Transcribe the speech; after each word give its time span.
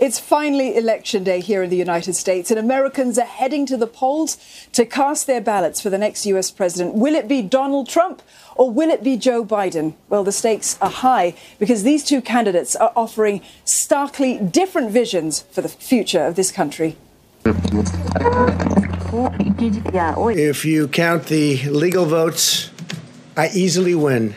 It's 0.00 0.18
finally 0.18 0.76
election 0.76 1.22
day 1.22 1.38
here 1.38 1.62
in 1.62 1.70
the 1.70 1.76
United 1.76 2.14
States, 2.14 2.50
and 2.50 2.58
Americans 2.58 3.16
are 3.16 3.24
heading 3.24 3.64
to 3.66 3.76
the 3.76 3.86
polls 3.86 4.38
to 4.72 4.84
cast 4.84 5.28
their 5.28 5.40
ballots 5.40 5.80
for 5.80 5.88
the 5.88 5.98
next 5.98 6.26
US 6.26 6.50
president. 6.50 6.96
Will 6.96 7.14
it 7.14 7.28
be 7.28 7.42
Donald 7.42 7.88
Trump 7.88 8.20
or 8.56 8.72
will 8.72 8.90
it 8.90 9.04
be 9.04 9.16
Joe 9.16 9.44
Biden? 9.44 9.94
Well, 10.08 10.24
the 10.24 10.32
stakes 10.32 10.76
are 10.82 10.90
high 10.90 11.34
because 11.60 11.84
these 11.84 12.02
two 12.02 12.20
candidates 12.20 12.74
are 12.74 12.92
offering 12.96 13.40
starkly 13.64 14.36
different 14.36 14.90
visions 14.90 15.42
for 15.52 15.62
the 15.62 15.68
future 15.68 16.24
of 16.24 16.34
this 16.34 16.50
country. 16.50 16.96
If 20.34 20.64
you 20.64 20.88
count 20.88 21.26
the 21.26 21.62
legal 21.70 22.06
votes, 22.06 22.70
I 23.36 23.50
easily 23.54 23.94
win. 23.94 24.34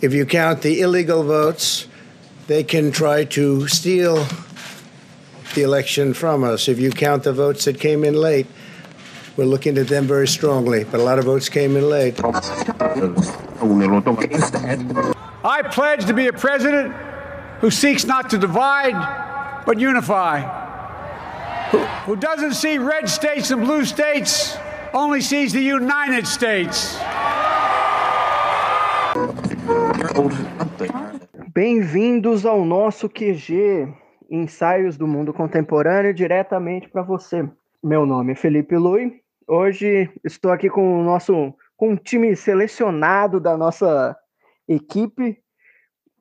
If 0.00 0.12
you 0.14 0.24
count 0.24 0.62
the 0.62 0.80
illegal 0.80 1.24
votes, 1.24 1.88
they 2.52 2.62
can 2.62 2.92
try 2.92 3.24
to 3.24 3.66
steal 3.66 4.26
the 5.54 5.62
election 5.62 6.12
from 6.12 6.44
us. 6.44 6.68
If 6.68 6.78
you 6.78 6.90
count 6.90 7.22
the 7.22 7.32
votes 7.32 7.64
that 7.64 7.80
came 7.80 8.04
in 8.04 8.12
late, 8.12 8.46
we're 9.38 9.46
looking 9.46 9.78
at 9.78 9.88
them 9.88 10.04
very 10.06 10.28
strongly, 10.28 10.84
but 10.84 11.00
a 11.00 11.02
lot 11.02 11.18
of 11.18 11.24
votes 11.24 11.48
came 11.48 11.78
in 11.78 11.88
late. 11.88 12.20
I 15.44 15.62
pledge 15.70 16.04
to 16.04 16.12
be 16.12 16.26
a 16.26 16.32
president 16.34 16.94
who 17.60 17.70
seeks 17.70 18.04
not 18.04 18.28
to 18.30 18.38
divide, 18.38 19.64
but 19.64 19.80
unify. 19.80 20.40
Who, 21.70 21.78
who 21.78 22.16
doesn't 22.16 22.52
see 22.52 22.76
red 22.76 23.08
states 23.08 23.50
and 23.50 23.62
blue 23.62 23.86
states, 23.86 24.58
only 24.92 25.22
sees 25.22 25.54
the 25.54 25.62
United 25.62 26.26
States. 26.26 26.98
Bem-vindos 31.54 32.46
ao 32.46 32.64
nosso 32.64 33.10
QG, 33.10 33.86
ensaios 34.30 34.96
do 34.96 35.06
mundo 35.06 35.34
contemporâneo, 35.34 36.14
diretamente 36.14 36.88
para 36.88 37.02
você. 37.02 37.46
Meu 37.84 38.06
nome 38.06 38.32
é 38.32 38.34
Felipe 38.34 38.74
Lui. 38.74 39.20
Hoje 39.46 40.10
estou 40.24 40.50
aqui 40.50 40.70
com 40.70 40.98
o 40.98 41.04
nosso 41.04 41.52
com 41.76 41.90
um 41.90 41.96
time 41.96 42.34
selecionado 42.34 43.38
da 43.38 43.54
nossa 43.54 44.16
equipe. 44.66 45.36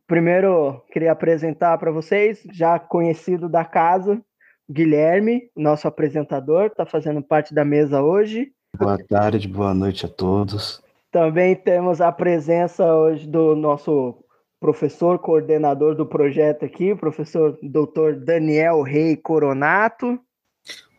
Primeiro, 0.05 0.83
queria 0.91 1.13
apresentar 1.13 1.77
para 1.77 1.91
vocês, 1.91 2.43
já 2.51 2.77
conhecido 2.77 3.47
da 3.47 3.63
casa, 3.63 4.21
Guilherme, 4.69 5.49
nosso 5.55 5.87
apresentador, 5.87 6.65
está 6.65 6.85
fazendo 6.85 7.23
parte 7.23 7.53
da 7.53 7.63
mesa 7.63 8.03
hoje. 8.03 8.51
Boa 8.77 8.97
tarde, 8.97 9.47
boa 9.47 9.73
noite 9.73 10.05
a 10.05 10.09
todos. 10.09 10.83
Também 11.09 11.55
temos 11.55 12.01
a 12.01 12.11
presença 12.11 12.85
hoje 12.93 13.25
do 13.25 13.55
nosso 13.55 14.20
professor 14.61 15.17
coordenador 15.17 15.95
do 15.95 16.05
projeto 16.05 16.63
aqui, 16.63 16.91
o 16.91 16.97
professor 16.97 17.57
Dr. 17.63 18.23
Daniel 18.23 18.83
Rei 18.83 19.17
Coronato. 19.17 20.19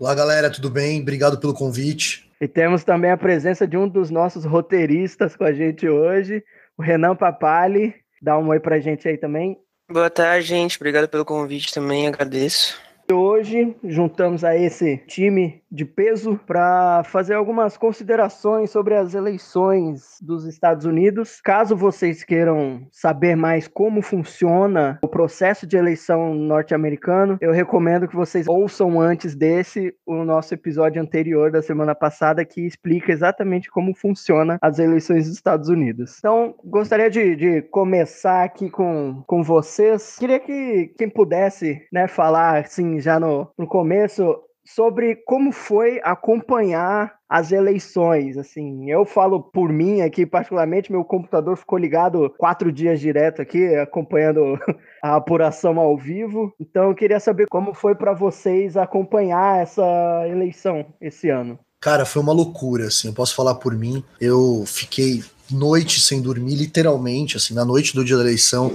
Olá, 0.00 0.12
galera, 0.16 0.50
tudo 0.50 0.68
bem? 0.68 1.00
Obrigado 1.00 1.38
pelo 1.38 1.54
convite. 1.54 2.28
E 2.40 2.48
temos 2.48 2.82
também 2.82 3.12
a 3.12 3.16
presença 3.16 3.64
de 3.64 3.76
um 3.76 3.88
dos 3.88 4.10
nossos 4.10 4.44
roteiristas 4.44 5.36
com 5.36 5.44
a 5.44 5.52
gente 5.52 5.88
hoje, 5.88 6.42
o 6.76 6.82
Renan 6.82 7.14
Papali. 7.14 7.94
Dá 8.20 8.36
um 8.36 8.48
oi 8.48 8.58
pra 8.58 8.80
gente 8.80 9.06
aí 9.06 9.16
também. 9.16 9.56
Boa 9.88 10.10
tarde, 10.10 10.48
gente. 10.48 10.76
Obrigado 10.76 11.08
pelo 11.08 11.24
convite 11.24 11.72
também, 11.72 12.08
agradeço. 12.08 12.80
Hoje 13.12 13.76
juntamos 13.84 14.44
a 14.44 14.56
esse 14.56 14.98
time 15.06 15.62
de 15.70 15.84
peso 15.86 16.38
para 16.46 17.02
fazer 17.04 17.34
algumas 17.34 17.78
considerações 17.78 18.70
sobre 18.70 18.94
as 18.94 19.14
eleições 19.14 20.18
dos 20.20 20.44
Estados 20.44 20.84
Unidos. 20.84 21.40
Caso 21.42 21.74
vocês 21.74 22.22
queiram 22.22 22.86
saber 22.92 23.34
mais 23.36 23.66
como 23.66 24.02
funciona 24.02 24.98
o 25.02 25.08
processo 25.08 25.66
de 25.66 25.76
eleição 25.76 26.34
norte-americano, 26.34 27.38
eu 27.40 27.52
recomendo 27.52 28.06
que 28.06 28.14
vocês 28.14 28.46
ouçam 28.46 29.00
antes 29.00 29.34
desse 29.34 29.94
o 30.04 30.24
nosso 30.24 30.52
episódio 30.52 31.00
anterior 31.00 31.50
da 31.50 31.62
semana 31.62 31.94
passada 31.94 32.44
que 32.44 32.66
explica 32.66 33.12
exatamente 33.12 33.70
como 33.70 33.94
funciona 33.94 34.58
as 34.60 34.78
eleições 34.78 35.26
dos 35.26 35.36
Estados 35.36 35.68
Unidos. 35.68 36.18
Então, 36.18 36.54
gostaria 36.64 37.08
de, 37.08 37.34
de 37.34 37.62
começar 37.62 38.44
aqui 38.44 38.68
com, 38.68 39.22
com 39.26 39.42
vocês. 39.42 40.16
Queria 40.18 40.38
que 40.38 40.92
quem 40.98 41.08
pudesse 41.08 41.86
né, 41.92 42.06
falar 42.06 42.58
assim 42.58 43.00
já 43.02 43.20
no, 43.20 43.48
no 43.58 43.66
começo 43.66 44.38
sobre 44.64 45.16
como 45.16 45.52
foi 45.52 46.00
acompanhar 46.02 47.14
as 47.28 47.50
eleições. 47.50 48.36
Assim, 48.36 48.90
eu 48.90 49.04
falo 49.04 49.42
por 49.42 49.72
mim 49.72 50.00
aqui, 50.00 50.24
particularmente, 50.24 50.92
meu 50.92 51.04
computador 51.04 51.56
ficou 51.56 51.78
ligado 51.78 52.32
quatro 52.38 52.70
dias 52.70 53.00
direto 53.00 53.42
aqui, 53.42 53.74
acompanhando 53.74 54.58
a 55.02 55.16
apuração 55.16 55.78
ao 55.78 55.96
vivo. 55.96 56.52
Então, 56.60 56.90
eu 56.90 56.94
queria 56.94 57.18
saber 57.18 57.46
como 57.48 57.74
foi 57.74 57.94
para 57.94 58.12
vocês 58.12 58.76
acompanhar 58.76 59.60
essa 59.60 59.82
eleição 60.28 60.86
esse 61.00 61.28
ano. 61.28 61.58
Cara, 61.80 62.04
foi 62.04 62.22
uma 62.22 62.32
loucura, 62.32 62.86
assim, 62.86 63.08
eu 63.08 63.14
posso 63.14 63.34
falar 63.34 63.56
por 63.56 63.76
mim. 63.76 64.04
Eu 64.20 64.64
fiquei 64.66 65.24
noite 65.50 66.00
sem 66.00 66.22
dormir, 66.22 66.54
literalmente, 66.54 67.36
assim, 67.36 67.54
na 67.54 67.64
noite 67.64 67.94
do 67.94 68.04
dia 68.04 68.16
da 68.16 68.22
eleição, 68.22 68.72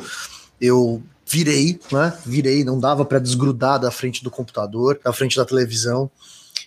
eu 0.59 1.01
virei, 1.27 1.79
né? 1.91 2.17
Virei, 2.25 2.63
não 2.63 2.79
dava 2.79 3.03
para 3.03 3.19
desgrudar 3.19 3.79
da 3.79 3.91
frente 3.91 4.23
do 4.23 4.31
computador, 4.31 4.99
da 5.03 5.11
frente 5.11 5.35
da 5.35 5.45
televisão. 5.45 6.09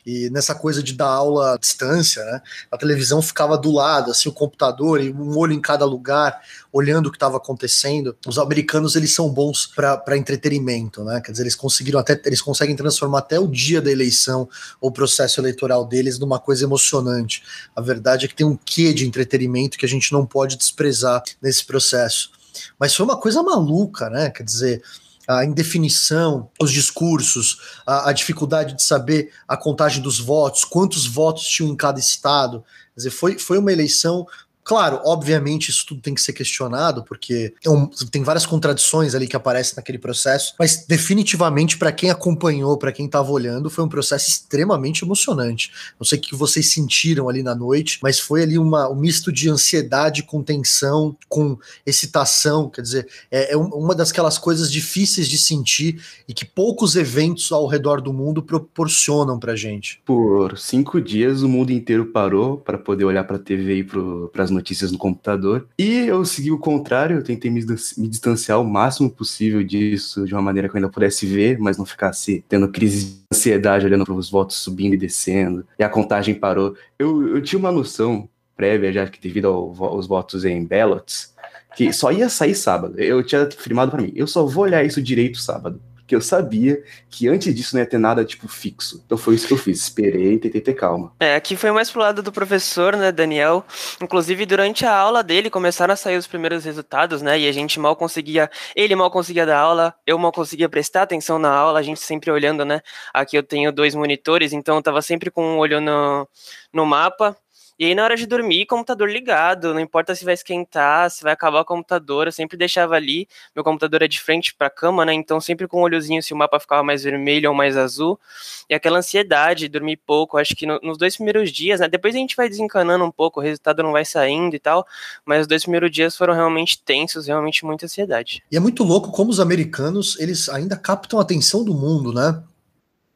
E 0.07 0.31
nessa 0.31 0.55
coisa 0.55 0.83
de 0.83 0.95
dar 0.95 1.09
aula 1.09 1.55
à 1.55 1.57
distância, 1.59 2.25
né? 2.25 2.41
A 2.71 2.77
televisão 2.77 3.21
ficava 3.21 3.57
do 3.59 3.71
lado, 3.71 4.11
assim, 4.11 4.29
o 4.29 4.33
computador 4.33 5.01
e 5.01 5.13
um 5.13 5.37
olho 5.37 5.53
em 5.53 5.61
cada 5.61 5.85
lugar, 5.85 6.41
olhando 6.73 7.07
o 7.07 7.11
que 7.11 7.17
estava 7.17 7.37
acontecendo. 7.37 8.17
Os 8.27 8.39
americanos, 8.39 8.97
eles 8.97 9.15
são 9.15 9.29
bons 9.29 9.67
para 9.67 10.17
entretenimento, 10.17 11.05
né? 11.05 11.21
Quer 11.21 11.33
dizer, 11.33 11.43
eles 11.43 11.55
conseguiram 11.55 12.01
até, 12.01 12.21
eles 12.25 12.41
conseguem 12.41 12.75
transformar 12.75 13.19
até 13.19 13.39
o 13.39 13.47
dia 13.47 13.81
da 13.81 13.91
eleição, 13.91 14.49
o 14.81 14.91
processo 14.91 15.41
eleitoral 15.41 15.85
deles, 15.85 16.19
numa 16.19 16.39
coisa 16.39 16.65
emocionante. 16.65 17.43
A 17.77 17.81
verdade 17.81 18.25
é 18.25 18.29
que 18.29 18.35
tem 18.35 18.47
um 18.47 18.57
quê 18.57 18.95
de 18.95 19.07
entretenimento 19.07 19.77
que 19.77 19.87
a 19.87 19.89
gente 19.89 20.13
não 20.13 20.25
pode 20.25 20.57
desprezar 20.57 21.23
nesse 21.43 21.65
processo. 21.65 22.40
Mas 22.79 22.95
foi 22.95 23.05
uma 23.05 23.19
coisa 23.19 23.43
maluca, 23.43 24.09
né? 24.11 24.31
Quer 24.31 24.43
dizer, 24.43 24.83
a 25.29 25.45
indefinição, 25.45 26.51
os 26.61 26.73
discursos, 26.73 27.59
a, 27.87 28.11
a, 28.11 28.13
dificuldade 28.13 28.75
de 28.75 28.83
saber 28.83 29.31
a 29.47 29.57
contagem 29.57 30.03
dos 30.03 30.19
votos, 30.19 30.65
quantos 30.65 31.07
votos 31.07 31.45
tinham 31.45 31.71
em 31.71 31.77
cada 31.77 32.01
estado. 32.01 32.65
Quer 32.95 33.01
dizer, 33.01 33.11
foi, 33.11 33.39
foi 33.39 33.59
uma 33.59 33.73
eleição 33.73 34.27
Claro, 34.63 35.01
obviamente 35.05 35.71
isso 35.71 35.85
tudo 35.87 36.01
tem 36.01 36.15
que 36.15 36.21
ser 36.21 36.33
questionado, 36.33 37.03
porque 37.05 37.55
é 37.65 37.71
um, 37.71 37.87
tem 37.87 38.23
várias 38.23 38.47
contradições 38.47 39.15
ali 39.15 39.27
que 39.27 39.37
aparecem 39.37 39.75
naquele 39.77 39.99
processo, 39.99 40.55
mas 40.59 40.85
definitivamente 40.87 41.79
para 41.79 41.91
quem 41.91 42.11
acompanhou, 42.11 42.77
para 42.77 42.93
quem 42.93 43.07
estava 43.07 43.31
olhando, 43.31 43.71
foi 43.71 43.85
um 43.85 43.89
processo 43.89 44.29
extremamente 44.29 45.05
emocionante. 45.05 45.73
Não 45.99 46.05
sei 46.05 46.19
o 46.19 46.23
que 46.23 46.35
vocês 46.35 46.73
sentiram 46.73 47.29
ali 47.29 47.43
na 47.43 47.55
noite, 47.55 47.99
mas 48.03 48.19
foi 48.19 48.43
ali 48.43 48.59
uma, 48.59 48.89
um 48.89 48.95
misto 48.95 49.33
de 49.33 49.49
ansiedade 49.49 50.23
com 50.23 50.43
tensão, 50.43 51.17
com 51.29 51.59
excitação, 51.85 52.69
quer 52.69 52.83
dizer, 52.83 53.09
é, 53.31 53.53
é 53.53 53.57
uma 53.57 53.95
das 53.95 54.13
coisas 54.39 54.71
difíceis 54.71 55.29
de 55.29 55.39
sentir 55.39 56.01
e 56.29 56.35
que 56.35 56.45
poucos 56.45 56.97
eventos 56.97 57.51
ao 57.51 57.67
redor 57.67 58.01
do 58.01 58.13
mundo 58.13 58.43
proporcionam 58.43 59.39
pra 59.39 59.57
gente. 59.57 60.01
Por 60.05 60.59
cinco 60.59 61.01
dias 61.01 61.43
o 61.43 61.49
mundo 61.49 61.73
inteiro 61.73 62.07
parou 62.07 62.57
para 62.57 62.79
poder 62.79 63.05
olhar 63.05 63.25
para 63.25 63.37
a 63.37 63.41
TV 63.41 63.79
e 63.79 63.85
para 63.85 64.45
as 64.45 64.50
as 64.51 64.55
notícias 64.55 64.93
no 64.93 64.99
computador. 64.99 65.67
E 65.79 66.07
eu 66.07 66.25
segui 66.25 66.51
o 66.51 66.59
contrário, 66.59 67.17
eu 67.17 67.25
tentei 67.25 67.51
me, 67.51 67.65
me 67.97 68.09
distanciar 68.09 68.61
o 68.61 68.65
máximo 68.65 69.09
possível 69.09 69.63
disso, 69.63 70.25
de 70.27 70.35
uma 70.35 70.43
maneira 70.43 70.69
que 70.69 70.75
eu 70.75 70.79
ainda 70.79 70.91
pudesse 70.91 71.27
ver, 71.27 71.59
mas 71.59 71.79
não 71.79 71.87
ficasse 71.87 72.45
tendo 72.49 72.69
crise 72.69 73.05
de 73.05 73.21
ansiedade 73.33 73.87
olhando 73.87 74.05
para 74.05 74.15
os 74.15 74.31
votos 74.31 74.57
subindo 74.57 74.95
e 74.95 74.99
descendo. 74.99 75.67
E 75.79 75.85
a 75.85 75.89
contagem 75.89 76.35
parou. 76.35 76.75
Eu, 76.99 77.37
eu 77.37 77.43
tinha 77.43 77.59
uma 77.59 77.73
noção 77.73 78.29
prévia, 78.57 78.93
já 78.93 79.07
que 79.07 79.21
devido 79.21 79.47
ao, 79.47 79.85
aos 79.85 80.07
votos 80.07 80.45
em 80.45 80.65
ballots, 80.65 81.35
que 81.75 81.93
só 81.93 82.13
ia 82.13 82.29
sair 82.29 82.55
sábado. 82.55 82.99
Eu 82.99 83.23
tinha 83.23 83.45
afirmado 83.45 83.91
para 83.91 84.03
mim, 84.03 84.13
eu 84.15 84.27
só 84.27 84.45
vou 84.45 84.65
olhar 84.65 84.85
isso 84.85 85.01
direito 85.01 85.39
sábado 85.39 85.81
que 86.11 86.17
eu 86.17 86.21
sabia 86.21 86.83
que 87.09 87.29
antes 87.29 87.55
disso 87.55 87.77
não 87.77 87.81
ia 87.81 87.89
ter 87.89 87.97
nada, 87.97 88.25
tipo, 88.25 88.49
fixo. 88.49 89.01
Então 89.07 89.17
foi 89.17 89.37
isso 89.37 89.47
que 89.47 89.53
eu 89.53 89.57
fiz. 89.57 89.81
Esperei 89.81 90.41
tentei 90.41 90.61
ter 90.61 90.75
calma. 90.75 91.13
É, 91.21 91.37
aqui 91.37 91.55
foi 91.55 91.71
mais 91.71 91.89
pro 91.89 92.01
lado 92.01 92.21
do 92.21 92.33
professor, 92.33 92.97
né, 92.97 93.13
Daniel. 93.13 93.65
Inclusive, 94.03 94.45
durante 94.45 94.85
a 94.85 94.93
aula 94.93 95.23
dele, 95.23 95.49
começaram 95.49 95.95
a 95.95 95.97
sair 95.97 96.17
os 96.17 96.27
primeiros 96.27 96.65
resultados, 96.65 97.23
né, 97.23 97.39
e 97.39 97.47
a 97.47 97.53
gente 97.53 97.79
mal 97.79 97.95
conseguia... 97.95 98.51
Ele 98.75 98.97
mal 98.97 99.09
conseguia 99.09 99.47
dar 99.47 99.61
aula, 99.61 99.95
eu 100.05 100.19
mal 100.19 100.33
conseguia 100.33 100.69
prestar 100.69 101.03
atenção 101.03 101.39
na 101.39 101.49
aula, 101.49 101.79
a 101.79 101.83
gente 101.83 102.01
sempre 102.01 102.29
olhando, 102.29 102.65
né. 102.65 102.81
Aqui 103.15 103.39
eu 103.39 103.43
tenho 103.45 103.71
dois 103.71 103.95
monitores, 103.95 104.53
então 104.53 104.75
eu 104.75 104.83
tava 104.83 105.01
sempre 105.03 105.31
com 105.31 105.45
um 105.45 105.59
olho 105.59 105.81
no, 105.81 106.29
no 106.73 106.85
mapa. 106.85 107.37
E 107.81 107.87
aí, 107.87 107.95
na 107.95 108.05
hora 108.05 108.15
de 108.15 108.27
dormir, 108.27 108.67
computador 108.67 109.09
ligado, 109.09 109.73
não 109.73 109.81
importa 109.81 110.15
se 110.15 110.23
vai 110.23 110.35
esquentar, 110.35 111.11
se 111.11 111.23
vai 111.23 111.33
acabar 111.33 111.63
o 111.63 111.65
computador, 111.65 112.27
eu 112.27 112.33
sempre 112.33 112.55
deixava 112.55 112.95
ali. 112.95 113.27
Meu 113.57 113.65
computador 113.65 114.03
é 114.03 114.07
de 114.07 114.21
frente 114.21 114.55
para 114.55 114.67
a 114.67 114.71
cama, 114.71 115.03
né? 115.07 115.15
Então, 115.15 115.41
sempre 115.41 115.67
com 115.67 115.79
o 115.79 115.81
um 115.81 115.83
olhozinho 115.85 116.23
se 116.23 116.35
o 116.35 116.37
mapa 116.37 116.61
ficava 116.61 116.83
mais 116.83 117.03
vermelho 117.03 117.49
ou 117.49 117.57
mais 117.57 117.79
azul. 117.79 118.21
E 118.69 118.75
aquela 118.75 118.99
ansiedade, 118.99 119.67
dormir 119.67 119.97
pouco. 119.97 120.37
Acho 120.37 120.55
que 120.55 120.67
no, 120.67 120.79
nos 120.83 120.99
dois 120.99 121.17
primeiros 121.17 121.51
dias, 121.51 121.81
né? 121.81 121.89
Depois 121.89 122.15
a 122.15 122.19
gente 122.19 122.37
vai 122.37 122.51
desencanando 122.51 123.03
um 123.03 123.11
pouco, 123.11 123.41
o 123.41 123.43
resultado 123.43 123.83
não 123.83 123.93
vai 123.93 124.05
saindo 124.05 124.55
e 124.55 124.59
tal. 124.59 124.87
Mas 125.25 125.41
os 125.41 125.47
dois 125.47 125.63
primeiros 125.63 125.91
dias 125.91 126.15
foram 126.15 126.35
realmente 126.35 126.83
tensos, 126.83 127.29
realmente 127.29 127.65
muita 127.65 127.87
ansiedade. 127.87 128.43
E 128.53 128.59
é 128.59 128.61
muito 128.61 128.85
louco 128.85 129.11
como 129.11 129.31
os 129.31 129.41
americanos, 129.41 130.21
eles 130.21 130.51
ainda 130.51 130.77
captam 130.77 131.19
a 131.19 131.23
atenção 131.23 131.65
do 131.65 131.73
mundo, 131.73 132.13
né? 132.13 132.43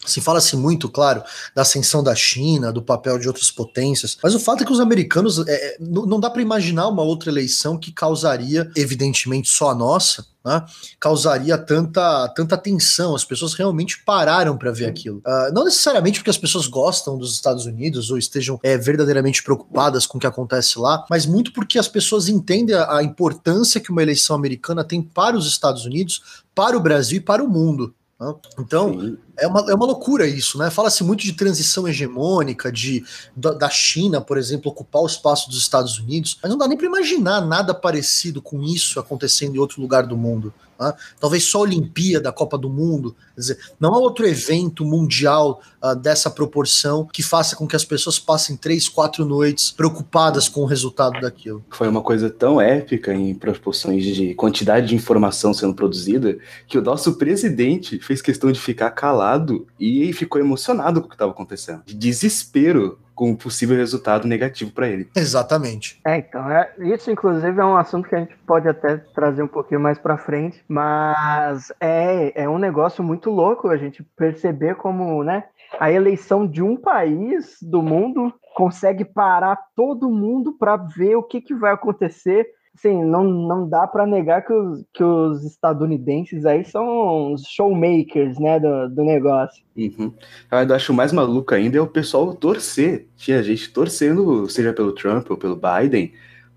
Se 0.05 0.21
fala-se 0.21 0.57
muito, 0.57 0.89
claro, 0.89 1.23
da 1.55 1.63
ascensão 1.63 2.03
da 2.03 2.15
China, 2.15 2.73
do 2.73 2.83
papel 2.83 3.19
de 3.19 3.27
outras 3.27 3.51
potências, 3.51 4.17
mas 4.23 4.35
o 4.35 4.41
fato 4.41 4.63
é 4.63 4.67
que 4.67 4.73
os 4.73 4.81
americanos, 4.81 5.39
é, 5.47 5.53
é 5.53 5.77
não, 5.81 6.21
dá 6.21 6.31
para 6.31 6.43
imaginar 6.43 6.89
uma 6.89 7.03
outra 7.03 7.31
eleição 7.31 7.79
que 7.79 7.93
causaria, 7.93 8.71
evidentemente 8.77 9.49
só 9.49 9.71
a 9.71 9.75
nossa, 9.75 10.27
né, 10.45 10.63
causaria 11.01 11.57
tanta, 11.57 12.29
tanta 12.29 12.57
tensão. 12.59 13.15
As 13.15 13.25
pessoas 13.25 13.55
realmente 13.55 14.03
pararam 14.05 14.59
para 14.59 14.71
ver 14.71 14.87
aquilo. 14.87 15.19
Uh, 15.19 15.53
não 15.55 15.65
necessariamente 15.65 16.19
porque 16.19 16.31
as 16.31 16.37
pessoas 16.37 16.67
gostam 16.67 17.17
dos 17.17 17.33
Estados 17.33 17.65
Unidos 17.65 18.11
ou 18.11 18.19
estejam 18.19 18.61
é, 18.63 18.77
verdadeiramente 18.77 19.43
preocupadas 19.43 20.07
com 20.07 20.19
o 20.19 20.21
que 20.21 20.27
acontece 20.27 20.79
lá, 20.79 21.05
mas 21.09 21.25
muito 21.25 21.53
porque 21.53 21.79
as 21.79 21.89
pessoas 21.89 22.29
entendem 22.29 22.77
a, 22.77 22.99
a 22.99 23.03
importância 23.03 23.81
que 23.81 23.91
uma 23.91 24.03
eleição 24.03 24.37
americana 24.37 24.85
tem 24.85 25.01
para 25.01 25.37
os 25.37 25.47
Estados 25.47 25.87
Unidos, 25.87 26.45
para 26.55 26.77
o 26.77 26.81
Brasil 26.81 27.19
e 27.19 27.21
para 27.21 27.43
o 27.43 27.49
mundo. 27.49 27.95
Né? 28.21 28.35
Então, 28.59 29.17
é 29.37 29.47
uma, 29.47 29.61
é 29.71 29.75
uma 29.75 29.87
loucura 29.87 30.27
isso, 30.27 30.59
né? 30.59 30.71
Fala-se 30.71 31.03
muito 31.03 31.23
de 31.23 31.33
transição 31.33 31.89
hegemônica, 31.89 32.71
de 32.71 33.05
da, 33.35 33.53
da, 33.53 33.69
China, 33.69 34.21
por 34.21 34.39
exemplo, 34.39 34.71
ocupar 34.71 35.03
o 35.03 35.07
espaço 35.07 35.49
dos 35.49 35.59
Estados 35.59 35.99
Unidos, 35.99 36.39
mas 36.43 36.51
não 36.51 36.59
dá 36.59 36.69
nem 36.69 36.77
para 36.77 36.87
imaginar 36.87 37.41
nada 37.41 37.75
parecido 37.75 38.41
com 38.41 38.63
isso 38.63 39.01
acontecendo 39.01 39.57
em 39.57 39.59
outro 39.59 39.81
lugar 39.81 40.07
do 40.07 40.17
mundo. 40.17 40.53
Né? 40.79 40.93
Talvez 41.21 41.45
só 41.45 41.59
a 41.59 41.63
Olimpíada, 41.63 42.29
a 42.29 42.33
Copa 42.33 42.59
do 42.59 42.69
Mundo, 42.69 43.15
quer 43.35 43.41
dizer, 43.41 43.59
não 43.79 43.95
há 43.95 43.99
outro 43.99 44.27
evento 44.27 44.85
mundial 44.85 45.61
uh, 45.83 45.95
dessa 45.95 46.31
proporção 46.31 47.07
que 47.13 47.23
faça 47.23 47.57
com 47.57 47.67
que 47.67 47.77
as 47.77 47.85
pessoas 47.85 48.19
passem 48.19 48.57
três, 48.57 48.89
quatro 48.89 49.25
noites 49.25 49.71
preocupadas 49.71 50.49
com 50.49 50.63
o 50.63 50.67
resultado 50.67 51.21
daquilo. 51.21 51.65
Foi 51.71 51.89
uma 51.89 52.03
coisa 52.03 52.29
tão 52.31 52.61
épica 52.61 53.13
em 53.13 53.35
proporções 53.35 54.05
de 54.05 54.35
quantidade 54.35 54.89
de 54.89 54.95
informação 54.95 55.55
sendo 55.55 55.75
produzida 55.75 56.39
que 56.67 56.79
o 56.79 56.83
nosso 56.83 57.15
presidente 57.15 57.99
fez 57.99 58.21
questão 58.21 58.51
de 58.51 58.61
ficar 58.61 58.91
calado 58.91 59.24
lado 59.25 59.67
e 59.81 60.13
ficou 60.13 60.41
emocionado 60.41 61.01
com 61.01 61.07
o 61.07 61.09
que 61.09 61.15
estava 61.15 61.33
acontecendo. 61.33 61.83
De 61.85 61.95
desespero 61.95 62.99
com 63.15 63.31
o 63.31 63.37
possível 63.37 63.77
resultado 63.77 64.27
negativo 64.27 64.73
para 64.73 64.89
ele. 64.89 65.09
Exatamente. 65.17 66.01
É, 66.05 66.19
então, 66.19 66.51
é, 66.51 66.73
isso 66.81 67.11
inclusive 67.11 67.61
é 67.61 67.65
um 67.65 67.77
assunto 67.77 68.09
que 68.09 68.15
a 68.15 68.19
gente 68.19 68.37
pode 68.47 68.69
até 68.69 68.97
trazer 69.15 69.43
um 69.43 69.49
pouquinho 69.49 69.81
mais 69.81 69.99
para 69.99 70.19
frente, 70.19 70.63
mas 70.69 71.73
é, 71.81 72.43
é 72.43 72.49
um 72.49 72.59
negócio 72.59 73.05
muito 73.05 73.31
louco 73.31 73.69
a 73.69 73.77
gente 73.77 74.03
perceber 74.17 74.75
como, 74.75 75.23
né, 75.23 75.45
a 75.79 75.93
eleição 75.93 76.47
de 76.47 76.63
um 76.63 76.77
país 76.77 77.57
do 77.63 77.83
mundo 77.83 78.35
consegue 78.55 79.05
parar 79.05 79.59
todo 79.77 80.11
mundo 80.11 80.53
para 80.53 80.77
ver 80.77 81.17
o 81.17 81.23
que, 81.23 81.41
que 81.41 81.55
vai 81.55 81.73
acontecer 81.73 82.47
sim, 82.77 83.05
não, 83.05 83.25
não 83.25 83.69
dá 83.69 83.87
para 83.87 84.07
negar 84.07 84.45
que 84.45 84.53
os, 84.53 84.85
que 84.93 85.03
os 85.03 85.45
estadunidenses 85.45 86.45
aí 86.45 86.65
são 86.65 87.33
os 87.33 87.43
showmakers, 87.47 88.39
né, 88.39 88.59
do, 88.59 88.89
do 88.89 89.05
negócio. 89.05 89.63
Uhum. 89.77 90.13
Eu 90.51 90.75
acho 90.75 90.93
mais 90.93 91.13
maluco 91.13 91.55
ainda 91.55 91.79
é 91.79 91.81
o 91.81 91.87
pessoal 91.87 92.35
torcer. 92.35 93.07
Tinha 93.17 93.43
gente 93.43 93.73
torcendo, 93.73 94.49
seja 94.49 94.73
pelo 94.73 94.93
Trump 94.93 95.31
ou 95.31 95.37
pelo 95.37 95.57
Biden, 95.57 96.13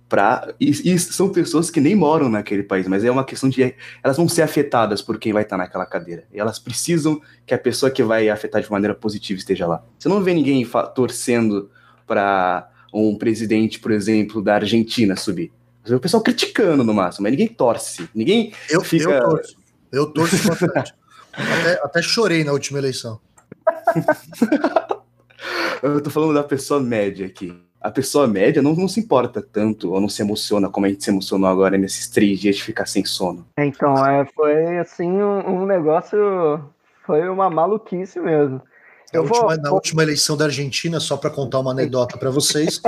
pra... 0.09 0.53
E, 0.59 0.69
e, 0.69 0.99
são 0.99 1.29
pessoas 1.29 1.69
que 1.69 1.79
nem 1.79 1.95
moram 1.95 2.29
naquele 2.29 2.63
país, 2.63 2.87
mas 2.87 3.03
é 3.03 3.11
uma 3.11 3.23
questão 3.23 3.47
de... 3.47 3.75
Elas 4.03 4.17
vão 4.17 4.27
ser 4.27 4.41
afetadas 4.41 5.01
por 5.01 5.19
quem 5.19 5.31
vai 5.31 5.43
estar 5.43 5.57
naquela 5.57 5.85
cadeira. 5.85 6.25
E 6.33 6.39
elas 6.39 6.57
precisam 6.57 7.21
que 7.45 7.53
a 7.53 7.59
pessoa 7.59 7.91
que 7.91 8.03
vai 8.03 8.29
afetar 8.29 8.61
de 8.61 8.71
maneira 8.71 8.95
positiva 8.95 9.39
esteja 9.39 9.67
lá. 9.67 9.83
Você 9.97 10.09
não 10.09 10.21
vê 10.21 10.33
ninguém 10.33 10.67
torcendo 10.95 11.69
para 12.05 12.69
um 12.93 13.17
presidente, 13.17 13.79
por 13.79 13.91
exemplo, 13.91 14.41
da 14.41 14.55
Argentina 14.55 15.15
subir 15.15 15.51
o 15.95 15.99
pessoal 15.99 16.23
criticando 16.23 16.83
no 16.83 16.93
máximo, 16.93 17.23
mas 17.23 17.31
ninguém 17.31 17.47
torce. 17.47 18.09
Ninguém 18.13 18.53
eu, 18.69 18.81
fica. 18.81 19.09
Eu 19.09 19.29
torço. 19.29 19.57
Eu 19.91 20.05
torço 20.07 20.47
bastante. 20.47 20.93
até, 21.33 21.73
até 21.83 22.01
chorei 22.01 22.43
na 22.43 22.51
última 22.51 22.79
eleição. 22.79 23.19
eu 25.81 26.01
tô 26.01 26.09
falando 26.09 26.33
da 26.33 26.43
pessoa 26.43 26.79
média 26.79 27.25
aqui. 27.25 27.55
A 27.79 27.91
pessoa 27.91 28.27
média 28.27 28.61
não, 28.61 28.75
não 28.75 28.87
se 28.87 28.99
importa 28.99 29.41
tanto 29.41 29.93
ou 29.93 30.01
não 30.01 30.09
se 30.09 30.21
emociona 30.21 30.69
como 30.69 30.85
a 30.85 30.89
gente 30.89 31.03
se 31.03 31.09
emocionou 31.09 31.49
agora 31.49 31.77
nesses 31.77 32.09
três 32.09 32.39
dias 32.39 32.55
de 32.55 32.63
ficar 32.63 32.85
sem 32.85 33.05
sono. 33.05 33.47
Então, 33.57 34.05
é, 34.05 34.25
foi 34.25 34.79
assim 34.79 35.09
um, 35.09 35.61
um 35.61 35.65
negócio. 35.65 36.17
Foi 37.05 37.29
uma 37.29 37.49
maluquice 37.49 38.19
mesmo. 38.19 38.61
Na 39.13 39.21
última, 39.21 39.47
vou... 39.47 39.57
na 39.57 39.71
última 39.71 40.03
eleição 40.03 40.35
da 40.35 40.45
Argentina, 40.45 40.99
só 40.99 41.17
para 41.17 41.29
contar 41.29 41.59
uma 41.59 41.71
anedota 41.71 42.17
para 42.17 42.29
vocês, 42.29 42.81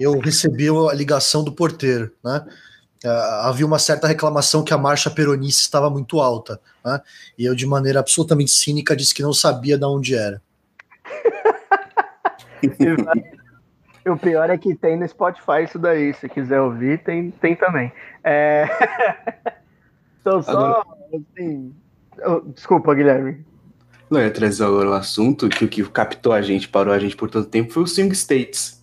eu 0.00 0.18
recebi 0.18 0.68
a 0.68 0.94
ligação 0.94 1.42
do 1.42 1.52
porteiro, 1.52 2.12
né? 2.22 2.44
Uh, 3.04 3.42
havia 3.42 3.66
uma 3.66 3.78
certa 3.78 4.06
reclamação 4.06 4.64
que 4.64 4.72
a 4.72 4.78
marcha 4.78 5.10
peronista 5.10 5.60
estava 5.60 5.90
muito 5.90 6.20
alta, 6.20 6.58
né? 6.82 7.02
E 7.36 7.44
eu, 7.44 7.54
de 7.54 7.66
maneira 7.66 8.00
absolutamente 8.00 8.50
cínica, 8.50 8.96
disse 8.96 9.14
que 9.14 9.22
não 9.22 9.34
sabia 9.34 9.76
de 9.76 9.84
onde 9.84 10.14
era. 10.14 10.40
o 14.06 14.16
pior 14.16 14.48
é 14.48 14.56
que 14.56 14.74
tem 14.74 14.98
no 14.98 15.06
Spotify 15.06 15.64
isso 15.64 15.78
daí. 15.78 16.14
Se 16.14 16.30
quiser 16.30 16.62
ouvir, 16.62 17.02
tem, 17.02 17.30
tem 17.30 17.54
também. 17.54 17.92
É... 18.22 18.66
então, 20.22 20.42
só. 20.42 20.52
Agora... 20.52 20.86
Assim... 21.12 21.74
Oh, 22.24 22.40
desculpa, 22.40 22.94
Guilherme. 22.94 23.44
Não, 24.10 24.20
ia 24.20 24.30
trazer 24.30 24.64
agora 24.64 24.90
o 24.90 24.94
assunto 24.94 25.48
que 25.48 25.64
o 25.64 25.68
que 25.68 25.82
captou 25.84 26.32
a 26.32 26.42
gente, 26.42 26.68
parou 26.68 26.92
a 26.92 26.98
gente 26.98 27.16
por 27.16 27.30
tanto 27.30 27.48
tempo 27.48 27.72
foi 27.72 27.82
o 27.82 27.86
Swing 27.86 28.12
States. 28.14 28.82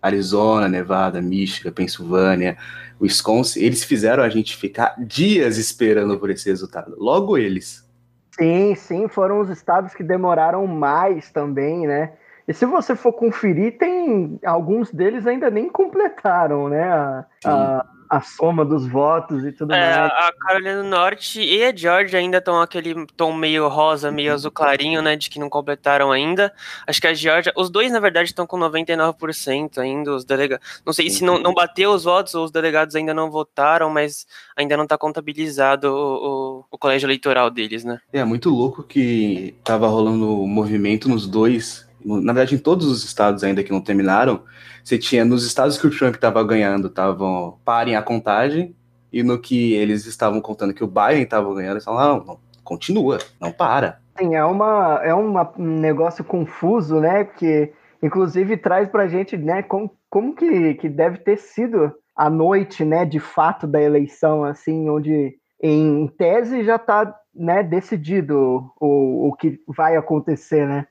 Arizona, 0.00 0.68
Nevada, 0.68 1.22
Michigan, 1.22 1.70
Pensilvânia, 1.70 2.56
Wisconsin, 3.00 3.60
eles 3.60 3.84
fizeram 3.84 4.22
a 4.22 4.28
gente 4.28 4.56
ficar 4.56 4.96
dias 4.98 5.58
esperando 5.58 6.18
por 6.18 6.30
esse 6.30 6.48
resultado. 6.48 6.94
Logo 6.98 7.38
eles. 7.38 7.88
Sim, 8.32 8.74
sim, 8.74 9.08
foram 9.08 9.40
os 9.40 9.50
estados 9.50 9.94
que 9.94 10.02
demoraram 10.02 10.66
mais 10.66 11.30
também, 11.30 11.86
né? 11.86 12.12
E 12.48 12.52
se 12.52 12.66
você 12.66 12.96
for 12.96 13.12
conferir, 13.12 13.78
tem 13.78 14.40
alguns 14.44 14.92
deles 14.92 15.26
ainda 15.26 15.48
nem 15.50 15.68
completaram, 15.68 16.68
né? 16.68 16.82
A, 16.82 17.26
a, 17.44 17.86
a 18.12 18.20
soma 18.20 18.62
dos 18.62 18.86
votos 18.86 19.42
e 19.42 19.52
tudo 19.52 19.72
é, 19.72 19.78
mais. 19.78 20.12
A 20.12 20.32
Carolina 20.38 20.82
do 20.82 20.88
Norte 20.88 21.40
e 21.40 21.64
a 21.64 21.74
Georgia 21.74 22.18
ainda 22.18 22.36
estão 22.36 22.60
aquele 22.60 23.06
tom 23.16 23.32
meio 23.32 23.66
rosa, 23.68 24.12
meio 24.12 24.34
azul 24.34 24.50
clarinho, 24.50 25.00
né? 25.00 25.16
De 25.16 25.30
que 25.30 25.38
não 25.38 25.48
completaram 25.48 26.12
ainda. 26.12 26.52
Acho 26.86 27.00
que 27.00 27.06
a 27.06 27.14
Georgia, 27.14 27.54
os 27.56 27.70
dois, 27.70 27.90
na 27.90 28.00
verdade, 28.00 28.28
estão 28.28 28.46
com 28.46 28.58
99% 28.58 29.78
ainda, 29.78 30.14
os 30.14 30.26
delegados. 30.26 30.82
Não 30.84 30.92
sei 30.92 31.08
se 31.08 31.24
não, 31.24 31.38
não 31.38 31.54
bateu 31.54 31.90
os 31.90 32.04
votos 32.04 32.34
ou 32.34 32.44
os 32.44 32.50
delegados 32.50 32.94
ainda 32.94 33.14
não 33.14 33.30
votaram, 33.30 33.88
mas 33.88 34.26
ainda 34.54 34.76
não 34.76 34.84
está 34.84 34.98
contabilizado 34.98 35.88
o, 35.88 36.58
o, 36.60 36.64
o, 36.70 36.76
colégio 36.76 37.06
eleitoral 37.06 37.48
deles, 37.50 37.82
né? 37.82 37.98
É, 38.12 38.22
muito 38.24 38.50
louco 38.50 38.82
que 38.82 39.54
tava 39.64 39.88
rolando 39.88 40.26
movimento 40.46 41.08
nos 41.08 41.26
dois, 41.26 41.88
na 42.04 42.32
verdade, 42.32 42.54
em 42.54 42.58
todos 42.58 42.86
os 42.86 43.04
estados 43.04 43.42
ainda 43.44 43.62
que 43.62 43.72
não 43.72 43.80
terminaram 43.80 44.42
você 44.84 44.98
tinha 44.98 45.24
nos 45.24 45.46
estados 45.46 45.78
que 45.78 45.86
o 45.86 45.90
Trump 45.90 46.14
estava 46.14 46.42
ganhando, 46.44 46.88
estavam 46.88 47.58
parem 47.64 47.94
a 47.94 48.02
contagem, 48.02 48.74
e 49.12 49.22
no 49.22 49.38
que 49.38 49.74
eles 49.74 50.06
estavam 50.06 50.40
contando 50.40 50.74
que 50.74 50.82
o 50.82 50.88
Biden 50.88 51.22
estava 51.22 51.52
ganhando, 51.54 51.74
eles 51.74 51.84
falaram, 51.84 52.18
não, 52.18 52.24
não, 52.24 52.38
continua, 52.64 53.18
não 53.40 53.52
para. 53.52 54.00
Sim, 54.18 54.34
é, 54.34 54.44
uma, 54.44 55.00
é 55.02 55.14
uma, 55.14 55.52
um 55.58 55.80
negócio 55.80 56.24
confuso, 56.24 57.00
né? 57.00 57.24
Que 57.24 57.72
inclusive 58.02 58.56
traz 58.56 58.88
pra 58.88 59.06
gente, 59.06 59.36
né, 59.36 59.62
como, 59.62 59.90
como 60.10 60.34
que, 60.34 60.74
que 60.74 60.88
deve 60.88 61.18
ter 61.18 61.36
sido 61.38 61.92
a 62.16 62.28
noite, 62.28 62.84
né, 62.84 63.04
de 63.04 63.20
fato 63.20 63.66
da 63.66 63.80
eleição, 63.80 64.44
assim, 64.44 64.88
onde 64.90 65.36
em 65.62 66.08
tese 66.08 66.64
já 66.64 66.76
está 66.76 67.14
né, 67.32 67.62
decidido 67.62 68.70
o, 68.80 69.28
o 69.28 69.32
que 69.34 69.60
vai 69.68 69.96
acontecer, 69.96 70.66
né? 70.66 70.86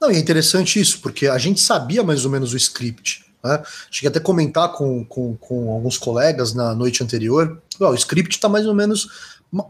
Não, 0.00 0.10
e 0.10 0.16
é 0.16 0.18
interessante 0.18 0.80
isso, 0.80 1.00
porque 1.00 1.26
a 1.26 1.38
gente 1.38 1.60
sabia 1.60 2.02
mais 2.02 2.24
ou 2.24 2.30
menos 2.30 2.52
o 2.52 2.56
script. 2.56 3.24
Né? 3.42 3.62
Cheguei 3.90 4.08
até 4.08 4.18
a 4.18 4.22
comentar 4.22 4.72
com, 4.72 5.04
com, 5.04 5.36
com 5.36 5.72
alguns 5.72 5.98
colegas 5.98 6.54
na 6.54 6.74
noite 6.74 7.02
anterior. 7.02 7.60
Oh, 7.80 7.88
o 7.88 7.94
script 7.94 8.36
está 8.36 8.48
mais 8.48 8.66
ou 8.66 8.74
menos. 8.74 9.08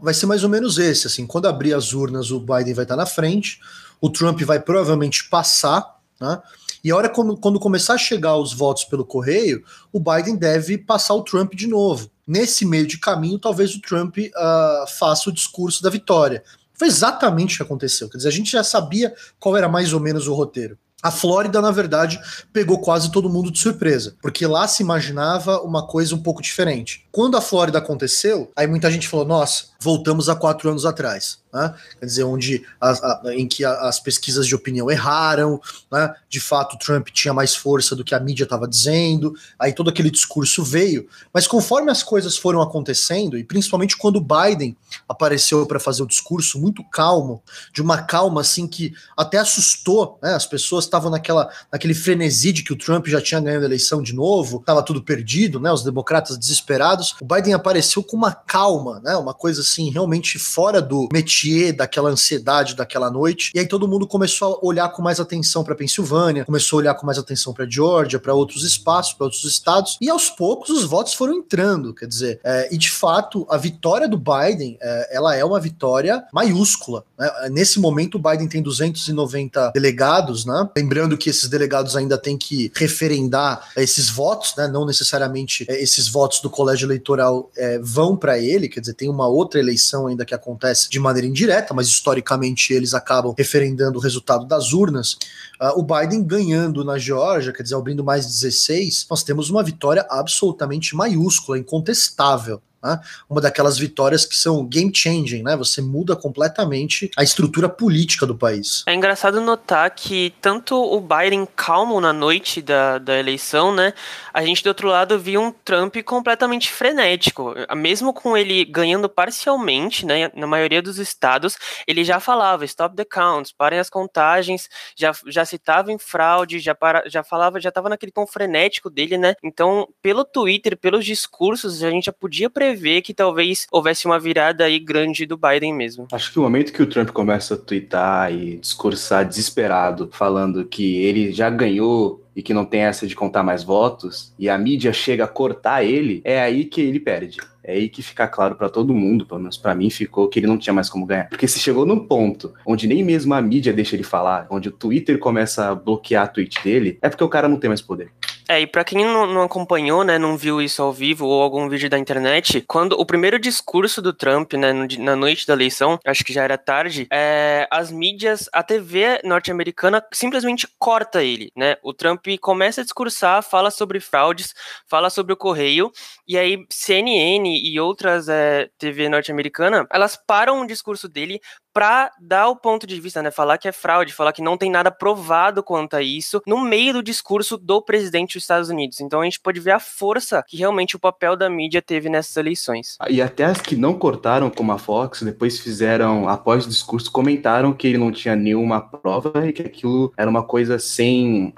Vai 0.01 0.13
ser 0.13 0.25
mais 0.25 0.43
ou 0.43 0.49
menos 0.49 0.77
esse. 0.77 1.07
Assim, 1.07 1.25
quando 1.25 1.47
abrir 1.47 1.73
as 1.73 1.93
urnas, 1.93 2.31
o 2.31 2.39
Biden 2.39 2.73
vai 2.73 2.85
estar 2.85 2.95
tá 2.95 2.97
na 2.97 3.05
frente, 3.05 3.59
o 3.99 4.09
Trump 4.09 4.39
vai 4.41 4.59
provavelmente 4.59 5.27
passar, 5.29 5.99
né? 6.19 6.41
E 6.83 6.91
a 6.91 6.97
hora 6.97 7.07
quando, 7.07 7.37
quando 7.37 7.59
começar 7.59 7.93
a 7.93 7.97
chegar 7.97 8.35
os 8.35 8.53
votos 8.53 8.83
pelo 8.83 9.05
correio, 9.05 9.63
o 9.91 10.01
Biden 10.01 10.35
deve 10.35 10.77
passar 10.77 11.13
o 11.13 11.23
Trump 11.23 11.53
de 11.53 11.65
novo. 11.65 12.11
Nesse 12.27 12.65
meio 12.65 12.85
de 12.85 12.97
caminho, 12.97 13.39
talvez 13.39 13.73
o 13.73 13.79
Trump 13.79 14.17
uh, 14.17 14.87
faça 14.97 15.29
o 15.29 15.33
discurso 15.33 15.81
da 15.81 15.89
vitória. 15.89 16.43
Foi 16.73 16.87
exatamente 16.87 17.53
o 17.53 17.57
que 17.57 17.63
aconteceu. 17.63 18.09
Quer 18.09 18.17
dizer, 18.17 18.29
a 18.29 18.31
gente 18.31 18.51
já 18.51 18.63
sabia 18.63 19.13
qual 19.39 19.55
era 19.55 19.69
mais 19.69 19.93
ou 19.93 19.99
menos 19.99 20.27
o 20.27 20.33
roteiro. 20.33 20.77
A 21.01 21.11
Flórida, 21.11 21.61
na 21.61 21.69
verdade, 21.69 22.19
pegou 22.53 22.79
quase 22.79 23.11
todo 23.11 23.29
mundo 23.29 23.51
de 23.51 23.59
surpresa, 23.59 24.15
porque 24.21 24.47
lá 24.47 24.67
se 24.67 24.81
imaginava 24.81 25.61
uma 25.61 25.85
coisa 25.85 26.15
um 26.15 26.21
pouco 26.21 26.41
diferente. 26.41 27.02
Quando 27.13 27.37
a 27.37 27.41
Flórida 27.41 27.77
aconteceu, 27.77 28.51
aí 28.55 28.65
muita 28.65 28.89
gente 28.89 29.07
falou: 29.07 29.23
nossa, 29.23 29.65
voltamos 29.79 30.29
a 30.29 30.35
quatro 30.35 30.67
anos 30.67 30.83
atrás. 30.83 31.37
Né? 31.53 31.71
Quer 31.99 32.05
dizer, 32.07 32.23
onde 32.23 32.65
a, 32.81 32.89
a, 32.89 33.35
em 33.35 33.47
que 33.47 33.63
a, 33.63 33.81
as 33.81 33.99
pesquisas 33.99 34.47
de 34.47 34.55
opinião 34.55 34.89
erraram, 34.89 35.61
né? 35.91 36.11
de 36.27 36.39
fato 36.39 36.79
Trump 36.79 37.09
tinha 37.09 37.31
mais 37.31 37.55
força 37.55 37.95
do 37.95 38.03
que 38.03 38.15
a 38.15 38.19
mídia 38.19 38.45
estava 38.45 38.67
dizendo, 38.67 39.35
aí 39.59 39.71
todo 39.71 39.91
aquele 39.91 40.09
discurso 40.09 40.63
veio. 40.63 41.07
Mas 41.31 41.45
conforme 41.45 41.91
as 41.91 42.01
coisas 42.01 42.35
foram 42.35 42.59
acontecendo, 42.61 43.37
e 43.37 43.43
principalmente 43.43 43.95
quando 43.95 44.19
Biden 44.19 44.75
apareceu 45.07 45.63
para 45.67 45.79
fazer 45.79 46.01
o 46.01 46.07
discurso 46.07 46.59
muito 46.59 46.83
calmo, 46.85 47.43
de 47.71 47.83
uma 47.83 48.01
calma 48.01 48.41
assim 48.41 48.65
que 48.65 48.93
até 49.15 49.37
assustou, 49.37 50.17
né? 50.23 50.33
as 50.33 50.47
pessoas 50.47 50.85
estavam 50.85 51.11
naquela, 51.11 51.51
naquele 51.71 51.93
frenesi 51.93 52.51
de 52.51 52.63
que 52.63 52.73
o 52.73 52.77
Trump 52.77 53.05
já 53.05 53.21
tinha 53.21 53.39
ganhado 53.39 53.63
a 53.63 53.67
eleição 53.67 54.01
de 54.01 54.13
novo, 54.13 54.57
estava 54.57 54.81
tudo 54.81 55.03
perdido, 55.03 55.59
né? 55.59 55.71
os 55.71 55.83
democratas 55.83 56.35
desesperados. 56.35 57.02
O 57.21 57.25
Biden 57.25 57.53
apareceu 57.53 58.03
com 58.03 58.15
uma 58.15 58.31
calma, 58.31 58.99
né? 59.03 59.15
uma 59.15 59.33
coisa 59.33 59.61
assim 59.61 59.89
realmente 59.89 60.37
fora 60.39 60.81
do 60.81 61.09
métier 61.11 61.73
daquela 61.73 62.09
ansiedade 62.09 62.75
daquela 62.75 63.09
noite. 63.09 63.51
E 63.53 63.59
aí 63.59 63.67
todo 63.67 63.87
mundo 63.87 64.07
começou 64.07 64.55
a 64.55 64.65
olhar 64.65 64.89
com 64.89 65.01
mais 65.01 65.19
atenção 65.19 65.63
para 65.63 65.75
Pensilvânia, 65.75 66.45
começou 66.45 66.77
a 66.77 66.81
olhar 66.81 66.93
com 66.95 67.05
mais 67.05 67.17
atenção 67.17 67.53
para 67.53 67.69
Georgia, 67.69 68.19
para 68.19 68.33
outros 68.33 68.63
espaços, 68.63 69.13
para 69.13 69.25
outros 69.25 69.43
estados. 69.43 69.97
E 70.01 70.09
aos 70.09 70.29
poucos 70.29 70.69
os 70.69 70.83
votos 70.83 71.13
foram 71.13 71.33
entrando, 71.33 71.93
quer 71.93 72.07
dizer, 72.07 72.39
é, 72.43 72.69
e 72.71 72.77
de 72.77 72.91
fato 72.91 73.45
a 73.49 73.57
vitória 73.57 74.07
do 74.07 74.17
Biden, 74.17 74.77
é, 74.81 75.15
ela 75.15 75.35
é 75.35 75.43
uma 75.43 75.59
vitória 75.59 76.23
maiúscula. 76.31 77.03
Né? 77.17 77.29
Nesse 77.51 77.79
momento 77.79 78.15
o 78.15 78.19
Biden 78.19 78.47
tem 78.47 78.61
290 78.61 79.71
delegados, 79.71 80.45
né? 80.45 80.69
Lembrando 80.75 81.17
que 81.17 81.29
esses 81.29 81.49
delegados 81.49 81.95
ainda 81.95 82.17
têm 82.17 82.37
que 82.37 82.71
referendar 82.75 83.69
esses 83.75 84.09
votos, 84.09 84.53
né? 84.57 84.67
Não 84.67 84.85
necessariamente 84.85 85.65
é, 85.67 85.81
esses 85.81 86.07
votos 86.07 86.39
do 86.39 86.49
colégio 86.49 86.87
eleitoral 86.93 87.51
é, 87.57 87.79
vão 87.79 88.15
para 88.15 88.39
ele, 88.39 88.69
quer 88.69 88.79
dizer, 88.79 88.93
tem 88.93 89.09
uma 89.09 89.27
outra 89.27 89.59
eleição 89.59 90.07
ainda 90.07 90.23
que 90.23 90.33
acontece 90.33 90.89
de 90.89 90.99
maneira 90.99 91.27
indireta, 91.27 91.73
mas 91.73 91.87
historicamente 91.87 92.73
eles 92.73 92.93
acabam 92.93 93.33
referendando 93.37 93.97
o 93.97 94.01
resultado 94.01 94.45
das 94.45 94.73
urnas. 94.73 95.13
Uh, 95.59 95.79
o 95.79 95.83
Biden 95.83 96.23
ganhando 96.23 96.83
na 96.83 96.97
Geórgia, 96.97 97.51
quer 97.51 97.63
dizer, 97.63 97.75
abrindo 97.75 98.03
mais 98.03 98.25
16, 98.25 99.07
nós 99.09 99.23
temos 99.23 99.49
uma 99.49 99.63
vitória 99.63 100.05
absolutamente 100.09 100.95
maiúscula, 100.95 101.57
incontestável. 101.57 102.61
Né? 102.83 102.99
Uma 103.29 103.39
daquelas 103.39 103.77
vitórias 103.77 104.25
que 104.25 104.35
são 104.35 104.65
game 104.65 104.91
changing, 104.93 105.41
né? 105.41 105.55
Você 105.55 105.81
muda 105.81 106.15
completamente 106.15 107.09
a 107.15 107.23
estrutura 107.23 107.69
política 107.69 108.25
do 108.25 108.35
país. 108.35 108.83
É 108.85 108.93
engraçado 108.93 109.39
notar 109.39 109.89
que 109.91 110.33
tanto 110.41 110.75
o 110.75 110.99
Biden 110.99 111.47
calmo 111.55 112.01
na 112.01 112.11
noite 112.11 112.61
da, 112.61 112.97
da 112.97 113.17
eleição, 113.17 113.73
né? 113.73 113.93
A 114.33 114.43
gente 114.43 114.63
do 114.63 114.67
outro 114.67 114.89
lado 114.89 115.17
viu 115.17 115.41
um 115.41 115.51
Trump 115.51 115.95
completamente 116.03 116.71
frenético. 116.71 117.53
Mesmo 117.77 118.13
com 118.13 118.35
ele 118.35 118.65
ganhando 118.65 119.07
parcialmente, 119.07 120.05
né? 120.05 120.29
Na 120.35 120.45
maioria 120.45 120.81
dos 120.81 120.97
estados, 120.97 121.55
ele 121.87 122.03
já 122.03 122.19
falava 122.19 122.65
stop 122.65 122.95
the 122.95 123.05
counts, 123.05 123.53
parem 123.53 123.79
as 123.79 123.89
contagens, 123.89 124.67
já, 124.95 125.11
já 125.27 125.45
citava 125.45 125.91
em 125.91 125.97
fraude, 125.97 126.59
já, 126.59 126.75
para, 126.75 127.03
já 127.07 127.23
falava, 127.23 127.61
já 127.61 127.69
estava 127.69 127.87
naquele 127.87 128.11
tom 128.11 128.27
frenético 128.27 128.89
dele, 128.89 129.17
né? 129.17 129.35
Então, 129.41 129.87
pelo 130.01 130.25
Twitter, 130.25 130.75
pelos 130.75 131.05
discursos, 131.05 131.81
a 131.81 131.89
gente 131.89 132.05
já 132.05 132.13
podia 132.13 132.49
prever 132.49 132.72
prever 132.73 133.01
que 133.03 133.13
talvez 133.13 133.67
houvesse 133.71 134.05
uma 134.07 134.19
virada 134.19 134.63
aí 134.63 134.79
grande 134.79 135.27
do 135.27 135.37
Biden 135.37 135.73
mesmo. 135.73 136.07
Acho 136.11 136.31
que 136.31 136.39
o 136.39 136.41
momento 136.41 136.73
que 136.73 136.81
o 136.81 136.87
Trump 136.87 137.09
começa 137.09 137.53
a 137.53 137.57
twittar 137.57 138.33
e 138.33 138.57
discursar 138.57 139.27
desesperado, 139.27 140.09
falando 140.11 140.65
que 140.65 140.97
ele 140.97 141.31
já 141.31 141.49
ganhou 141.51 142.23
e 142.35 142.41
que 142.41 142.53
não 142.53 142.65
tem 142.65 142.81
essa 142.81 143.05
de 143.05 143.15
contar 143.15 143.43
mais 143.43 143.63
votos, 143.63 144.33
e 144.39 144.49
a 144.49 144.57
mídia 144.57 144.91
chega 144.91 145.25
a 145.25 145.27
cortar 145.27 145.83
ele, 145.83 146.19
é 146.23 146.41
aí 146.41 146.65
que 146.65 146.81
ele 146.81 146.99
perde. 146.99 147.37
É 147.63 147.73
aí 147.73 147.87
que 147.87 148.01
fica 148.01 148.27
claro 148.27 148.55
para 148.55 148.69
todo 148.69 148.93
mundo, 148.93 149.25
pelo 149.25 149.39
menos 149.39 149.55
para 149.55 149.75
mim 149.75 149.89
ficou 149.91 150.27
que 150.27 150.39
ele 150.39 150.47
não 150.47 150.57
tinha 150.57 150.73
mais 150.73 150.89
como 150.89 151.05
ganhar. 151.05 151.29
Porque 151.29 151.47
se 151.47 151.59
chegou 151.59 151.85
num 151.85 151.99
ponto 151.99 152.53
onde 152.65 152.87
nem 152.87 153.03
mesmo 153.03 153.35
a 153.35 153.41
mídia 153.41 153.71
deixa 153.71 153.95
ele 153.95 154.03
falar, 154.03 154.47
onde 154.49 154.67
o 154.67 154.71
Twitter 154.71 155.19
começa 155.19 155.69
a 155.69 155.75
bloquear 155.75 156.23
a 156.23 156.27
tweet 156.27 156.61
dele, 156.63 156.97
é 157.01 157.07
porque 157.07 157.23
o 157.23 157.29
cara 157.29 157.47
não 157.47 157.57
tem 157.57 157.69
mais 157.69 157.81
poder. 157.81 158.11
É, 158.47 158.59
e 158.59 158.67
pra 158.67 158.83
quem 158.83 159.05
não, 159.05 159.25
não, 159.25 159.41
acompanhou, 159.41 160.03
né, 160.03 160.19
não 160.19 160.37
viu 160.37 160.61
isso 160.61 160.81
ao 160.81 160.91
vivo 160.91 161.25
ou 161.25 161.41
algum 161.41 161.69
vídeo 161.69 161.89
da 161.89 161.97
internet, 161.97 162.61
quando 162.67 162.93
o 162.93 163.05
primeiro 163.05 163.39
discurso 163.39 164.01
do 164.01 164.11
Trump, 164.11 164.53
né, 164.53 164.73
no, 164.73 164.85
na 164.99 165.15
noite 165.15 165.47
da 165.47 165.53
eleição, 165.53 165.97
acho 166.05 166.25
que 166.25 166.33
já 166.33 166.43
era 166.43 166.57
tarde, 166.57 167.07
é, 167.11 167.67
as 167.71 167.89
mídias, 167.89 168.49
a 168.51 168.61
TV 168.61 169.21
norte-americana 169.23 170.03
simplesmente 170.11 170.67
corta 170.77 171.23
ele, 171.23 171.51
né? 171.55 171.77
O 171.81 171.93
Trump 171.93 172.25
começa 172.41 172.81
a 172.81 172.83
discursar, 172.83 173.41
fala 173.43 173.71
sobre 173.71 173.99
fraudes, 173.99 174.53
fala 174.87 175.09
sobre 175.09 175.33
o 175.33 175.37
correio, 175.37 175.91
e 176.27 176.37
aí 176.37 176.65
CNN 176.69 177.47
e 177.47 177.79
outras 177.79 178.27
é, 178.27 178.69
TV 178.77 179.07
norte-americana, 179.07 179.87
elas 179.91 180.17
param 180.17 180.61
o 180.61 180.67
discurso 180.67 181.07
dele 181.07 181.39
para 181.73 182.11
dar 182.19 182.47
o 182.47 182.55
ponto 182.55 182.85
de 182.85 182.99
vista, 183.01 183.21
né, 183.21 183.31
falar 183.31 183.57
que 183.57 183.67
é 183.67 183.71
fraude, 183.71 184.13
falar 184.13 184.31
que 184.31 184.41
não 184.41 184.57
tem 184.57 184.69
nada 184.69 184.91
provado 184.91 185.63
quanto 185.63 185.95
a 185.95 186.01
isso, 186.01 186.41
no 186.45 186.61
meio 186.61 186.93
do 186.93 187.03
discurso 187.03 187.57
do 187.57 187.81
presidente 187.81 188.35
dos 188.35 188.43
Estados 188.43 188.69
Unidos. 188.69 189.01
Então 189.01 189.21
a 189.21 189.23
gente 189.23 189.39
pode 189.39 189.59
ver 189.59 189.71
a 189.71 189.79
força 189.79 190.43
que 190.47 190.55
realmente 190.55 190.95
o 190.95 190.99
papel 190.99 191.35
da 191.35 191.49
mídia 191.49 191.81
teve 191.81 192.09
nessas 192.09 192.37
eleições. 192.37 192.97
E 193.09 193.21
até 193.21 193.45
as 193.45 193.59
que 193.59 193.75
não 193.75 193.93
cortaram, 193.95 194.49
como 194.49 194.71
a 194.71 194.77
Fox, 194.77 195.23
depois 195.23 195.59
fizeram, 195.59 196.29
após 196.29 196.65
o 196.65 196.69
discurso, 196.69 197.11
comentaram 197.11 197.73
que 197.73 197.87
ele 197.87 197.97
não 197.97 198.11
tinha 198.11 198.35
nenhuma 198.35 198.79
prova 198.79 199.47
e 199.47 199.53
que 199.53 199.63
aquilo 199.63 200.13
era 200.15 200.29
uma 200.29 200.43
coisa 200.43 200.77
sem 200.77 201.53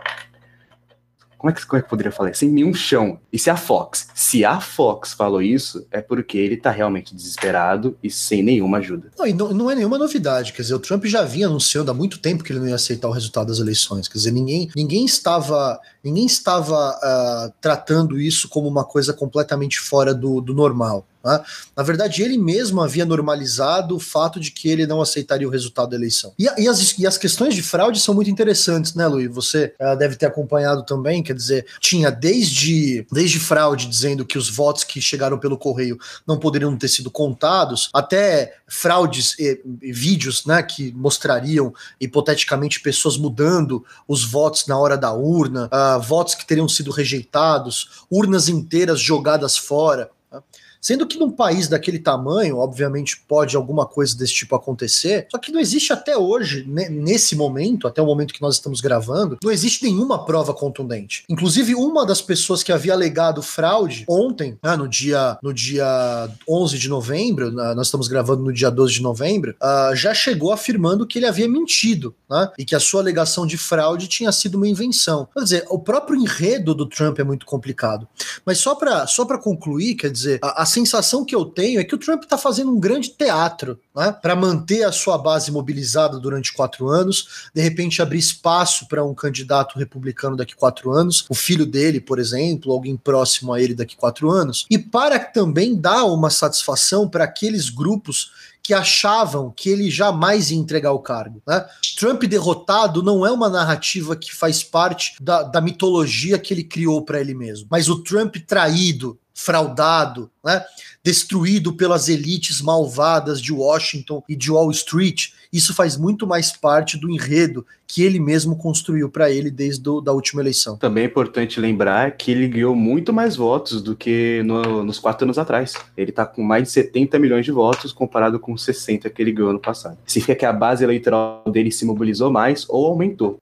como 1.38 1.52
é 1.52 1.54
que, 1.54 1.66
como 1.66 1.80
é 1.80 1.84
que 1.84 1.90
poderia 1.90 2.12
falar? 2.12 2.34
Sem 2.34 2.50
nenhum 2.50 2.74
chão. 2.74 3.20
E 3.32 3.38
se 3.38 3.50
a 3.50 3.58
Fox, 3.58 4.08
se 4.14 4.44
a 4.44 4.60
Fox 4.60 5.14
falou 5.14 5.42
isso, 5.42 5.86
é 5.92 6.02
porque 6.02 6.38
ele 6.38 6.58
tá 6.58 6.72
realmente 6.72 7.16
desesperado 7.16 7.98
e 8.02 8.10
sem 8.10 8.42
nenhuma 8.42 8.78
ajuda. 8.78 9.12
Não, 9.18 9.28
e 9.28 9.34
não, 9.34 9.54
não 9.54 9.72
é 9.72 9.76
nenhuma 9.76 9.98
novidade. 9.98 10.54
Quer 10.54 10.62
dizer, 10.62 10.74
o 10.74 10.80
Trump 10.80 11.06
já 11.06 11.24
vinha 11.24 11.48
anunciando 11.48 11.92
há 11.92 11.94
muito 11.94 12.20
tempo 12.20 12.44
que 12.44 12.52
ele 12.52 12.60
não 12.60 12.68
ia 12.68 12.76
aceitar 12.76 13.08
o 13.08 13.12
resultado 13.12 13.48
das 13.48 13.60
eleições. 13.60 14.08
Quer 14.08 14.18
dizer, 14.18 14.32
ninguém, 14.32 14.70
ninguém 14.76 15.06
estava, 15.06 15.80
ninguém 16.04 16.26
estava 16.26 16.92
uh, 16.92 17.54
tratando 17.62 18.20
isso 18.20 18.50
como 18.50 18.68
uma 18.68 18.84
coisa 18.84 19.14
completamente 19.14 19.80
fora 19.80 20.14
do, 20.14 20.42
do 20.42 20.54
normal. 20.54 21.06
Né? 21.26 21.44
Na 21.76 21.82
verdade, 21.82 22.22
ele 22.22 22.38
mesmo 22.38 22.82
havia 22.82 23.04
normalizado 23.04 23.96
o 23.96 24.00
fato 24.00 24.40
de 24.40 24.52
que 24.52 24.70
ele 24.70 24.86
não 24.86 25.02
aceitaria 25.02 25.48
o 25.48 25.52
resultado 25.52 25.90
da 25.90 25.96
eleição. 25.96 26.34
E, 26.38 26.44
e, 26.44 26.68
as, 26.68 26.98
e 27.00 27.08
as, 27.08 27.18
questões 27.18 27.56
de 27.56 27.64
fraude 27.64 28.00
são 28.00 28.14
muito 28.14 28.30
interessantes, 28.30 28.94
né, 28.94 29.08
Luiz? 29.08 29.34
Você 29.34 29.74
uh, 29.80 29.98
deve 29.98 30.16
ter 30.16 30.28
acompanhado 30.28 30.84
também, 30.84 31.24
quer 31.24 31.34
dizer, 31.34 31.66
tinha 31.80 32.12
desde, 32.12 33.08
desde 33.12 33.40
fraude 33.40 33.88
dizendo 33.88 34.24
que 34.24 34.38
os 34.38 34.50
votos 34.50 34.84
que 34.84 35.02
chegaram 35.02 35.40
pelo 35.40 35.58
correio 35.58 35.98
não 36.28 36.38
poderiam 36.38 36.78
ter 36.78 36.90
sido 36.90 37.10
contados, 37.10 37.90
até 37.92 38.58
fraudes 38.68 39.36
e, 39.40 39.60
e 39.82 39.92
vídeos 39.92 40.46
né, 40.46 40.62
que 40.62 40.92
mostrariam 40.94 41.74
hipoteticamente 42.00 42.80
pessoas 42.82 43.18
mudando 43.18 43.84
os 44.08 44.24
votos 44.24 44.68
na 44.68 44.78
hora 44.78 44.96
da 44.96 45.12
urna, 45.12 45.70
uh, 45.74 46.00
votos 46.00 46.36
que 46.36 46.46
teriam 46.46 46.70
sido 46.70 46.92
rejeitados, 46.92 48.04
urnas 48.12 48.48
inteiras 48.48 49.00
jogadas 49.00 49.58
fora. 49.58 50.12
Né? 50.32 50.40
Sendo 50.86 51.08
que 51.08 51.18
num 51.18 51.32
país 51.32 51.68
daquele 51.68 51.98
tamanho, 51.98 52.60
obviamente 52.60 53.20
pode 53.28 53.56
alguma 53.56 53.88
coisa 53.88 54.16
desse 54.16 54.36
tipo 54.36 54.56
acontecer, 54.56 55.26
só 55.32 55.40
que 55.40 55.52
não 55.52 55.60
existe 55.60 55.92
até 55.92 56.16
hoje, 56.16 56.64
nesse 56.68 57.36
momento, 57.36 57.88
até 57.88 58.04
o 58.04 58.06
momento 58.06 58.32
que 58.32 58.42
nós 58.44 58.54
estamos 58.54 58.82
gravando, 58.82 59.40
não 59.44 59.52
existe 59.52 59.84
nenhuma 59.84 60.24
prova 60.26 60.54
contundente. 60.54 61.24
Inclusive, 61.28 61.74
uma 61.74 62.06
das 62.06 62.22
pessoas 62.22 62.62
que 62.62 62.72
havia 62.72 62.94
alegado 62.94 63.42
fraude 63.42 64.06
ontem, 64.08 64.60
né, 64.64 64.76
no, 64.76 64.88
dia, 64.88 65.40
no 65.42 65.52
dia 65.52 66.30
11 66.48 66.78
de 66.78 66.88
novembro, 66.88 67.50
nós 67.50 67.88
estamos 67.88 68.08
gravando 68.08 68.44
no 68.44 68.54
dia 68.54 68.70
12 68.70 68.94
de 68.94 69.02
novembro, 69.02 69.56
uh, 69.60 69.96
já 69.96 70.14
chegou 70.14 70.52
afirmando 70.52 71.08
que 71.08 71.18
ele 71.18 71.26
havia 71.26 71.50
mentido, 71.50 72.14
né, 72.30 72.52
e 72.60 72.64
que 72.64 72.76
a 72.76 72.80
sua 72.80 73.02
alegação 73.02 73.48
de 73.48 73.58
fraude 73.58 74.08
tinha 74.08 74.32
sido 74.32 74.54
uma 74.54 74.68
invenção. 74.68 75.28
Quer 75.34 75.44
dizer, 75.44 75.66
o 75.68 75.80
próprio 75.80 76.16
enredo 76.16 76.76
do 76.76 76.86
Trump 76.86 77.18
é 77.18 77.24
muito 77.24 77.48
complicado. 77.48 78.08
Mas 78.46 78.60
só 78.60 78.76
para 78.76 79.08
só 79.08 79.26
concluir, 79.26 79.96
quer 79.96 80.12
dizer, 80.12 80.38
a, 80.44 80.62
a 80.62 80.75
sensação 80.76 81.24
que 81.24 81.34
eu 81.34 81.46
tenho 81.46 81.80
é 81.80 81.84
que 81.86 81.96
o 81.96 81.98
Trump 81.98 82.24
está 82.24 82.38
fazendo 82.38 82.70
um 82.70 82.80
grande 82.80 83.10
teatro 83.10 83.80
né, 83.96 84.12
para 84.12 84.36
manter 84.36 84.84
a 84.84 84.92
sua 84.92 85.18
base 85.18 85.50
mobilizada 85.50 86.20
durante 86.20 86.52
quatro 86.52 86.90
anos, 86.90 87.50
de 87.54 87.62
repente 87.62 88.02
abrir 88.02 88.20
espaço 88.20 88.86
para 88.90 89.04
um 89.04 89.14
candidato 89.14 89.80
republicano 89.80 90.36
daqui 90.36 90.54
quatro 90.54 90.92
anos, 90.92 91.26
o 91.30 91.34
filho 91.34 91.66
dele, 91.66 92.02
por 92.02 92.20
exemplo, 92.20 92.74
alguém 92.74 92.98
próximo 92.98 93.54
a 93.54 93.62
ele 93.62 93.74
daqui 93.74 93.96
quatro 93.96 94.30
anos, 94.30 94.66
e 94.70 94.78
para 94.78 95.18
também 95.18 95.76
dar 95.76 96.04
uma 96.04 96.30
satisfação 96.30 97.08
para 97.08 97.24
aqueles 97.24 97.70
grupos 97.70 98.32
que 98.66 98.74
achavam 98.74 99.54
que 99.56 99.70
ele 99.70 99.92
jamais 99.92 100.50
ia 100.50 100.58
entregar 100.58 100.92
o 100.92 100.98
cargo. 100.98 101.40
Né? 101.46 101.64
Trump 102.00 102.24
derrotado 102.24 103.04
não 103.04 103.24
é 103.24 103.30
uma 103.30 103.48
narrativa 103.48 104.16
que 104.16 104.34
faz 104.34 104.64
parte 104.64 105.14
da, 105.22 105.44
da 105.44 105.62
mitologia 105.62 106.40
que 106.40 106.52
ele 106.52 106.64
criou 106.64 107.04
para 107.04 107.22
ele 107.22 107.36
mesmo, 107.36 107.68
mas 107.70 107.88
o 107.90 108.02
Trump 108.02 108.38
traído, 108.38 109.20
fraudado, 109.36 110.32
né? 110.44 110.66
destruído 111.04 111.74
pelas 111.74 112.10
elites 112.10 112.60
malvadas 112.60 113.40
de 113.40 113.54
Washington 113.54 114.24
e 114.28 114.36
de 114.36 114.52
Wall 114.52 114.72
Street, 114.72 115.28
isso 115.56 115.74
faz 115.74 115.98
muito 115.98 116.28
mais 116.28 116.52
parte 116.52 116.98
do 116.98 117.10
enredo 117.10 117.66
que 117.88 118.04
ele 118.04 118.20
mesmo 118.20 118.56
construiu 118.56 119.10
para 119.10 119.30
ele 119.30 119.50
desde 119.50 119.88
a 119.88 120.12
última 120.12 120.42
eleição. 120.42 120.78
Também 120.78 121.04
é 121.04 121.08
importante 121.08 121.60
lembrar 121.60 122.12
que 122.12 122.32
ele 122.32 122.48
ganhou 122.48 122.76
muito 122.76 123.14
mais 123.14 123.36
votos 123.36 123.82
do 123.82 123.96
que 123.96 124.42
no, 124.44 124.84
nos 124.84 125.00
quatro 125.00 125.26
anos 125.26 125.38
atrás. 125.38 125.76
Ele 125.96 126.10
está 126.10 126.26
com 126.26 126.44
mais 126.44 126.64
de 126.64 126.70
70 126.72 127.20
milhões 127.20 127.46
de 127.46 127.52
votos 127.52 127.94
comparado 127.94 128.40
com 128.40 128.58
60 128.58 129.10
que 129.10 129.22
ele 129.22 129.32
ganhou 129.32 129.52
ano 129.52 129.60
passado. 129.60 129.98
Significa 130.06 130.36
que 130.36 130.46
a 130.46 130.54
base 130.54 130.84
eleitoral 130.84 131.44
dele 131.48 131.72
se 131.72 131.86
mobilizou 131.86 132.32
mais 132.32 132.66
ou 132.68 132.88
aumentou. 132.88 133.38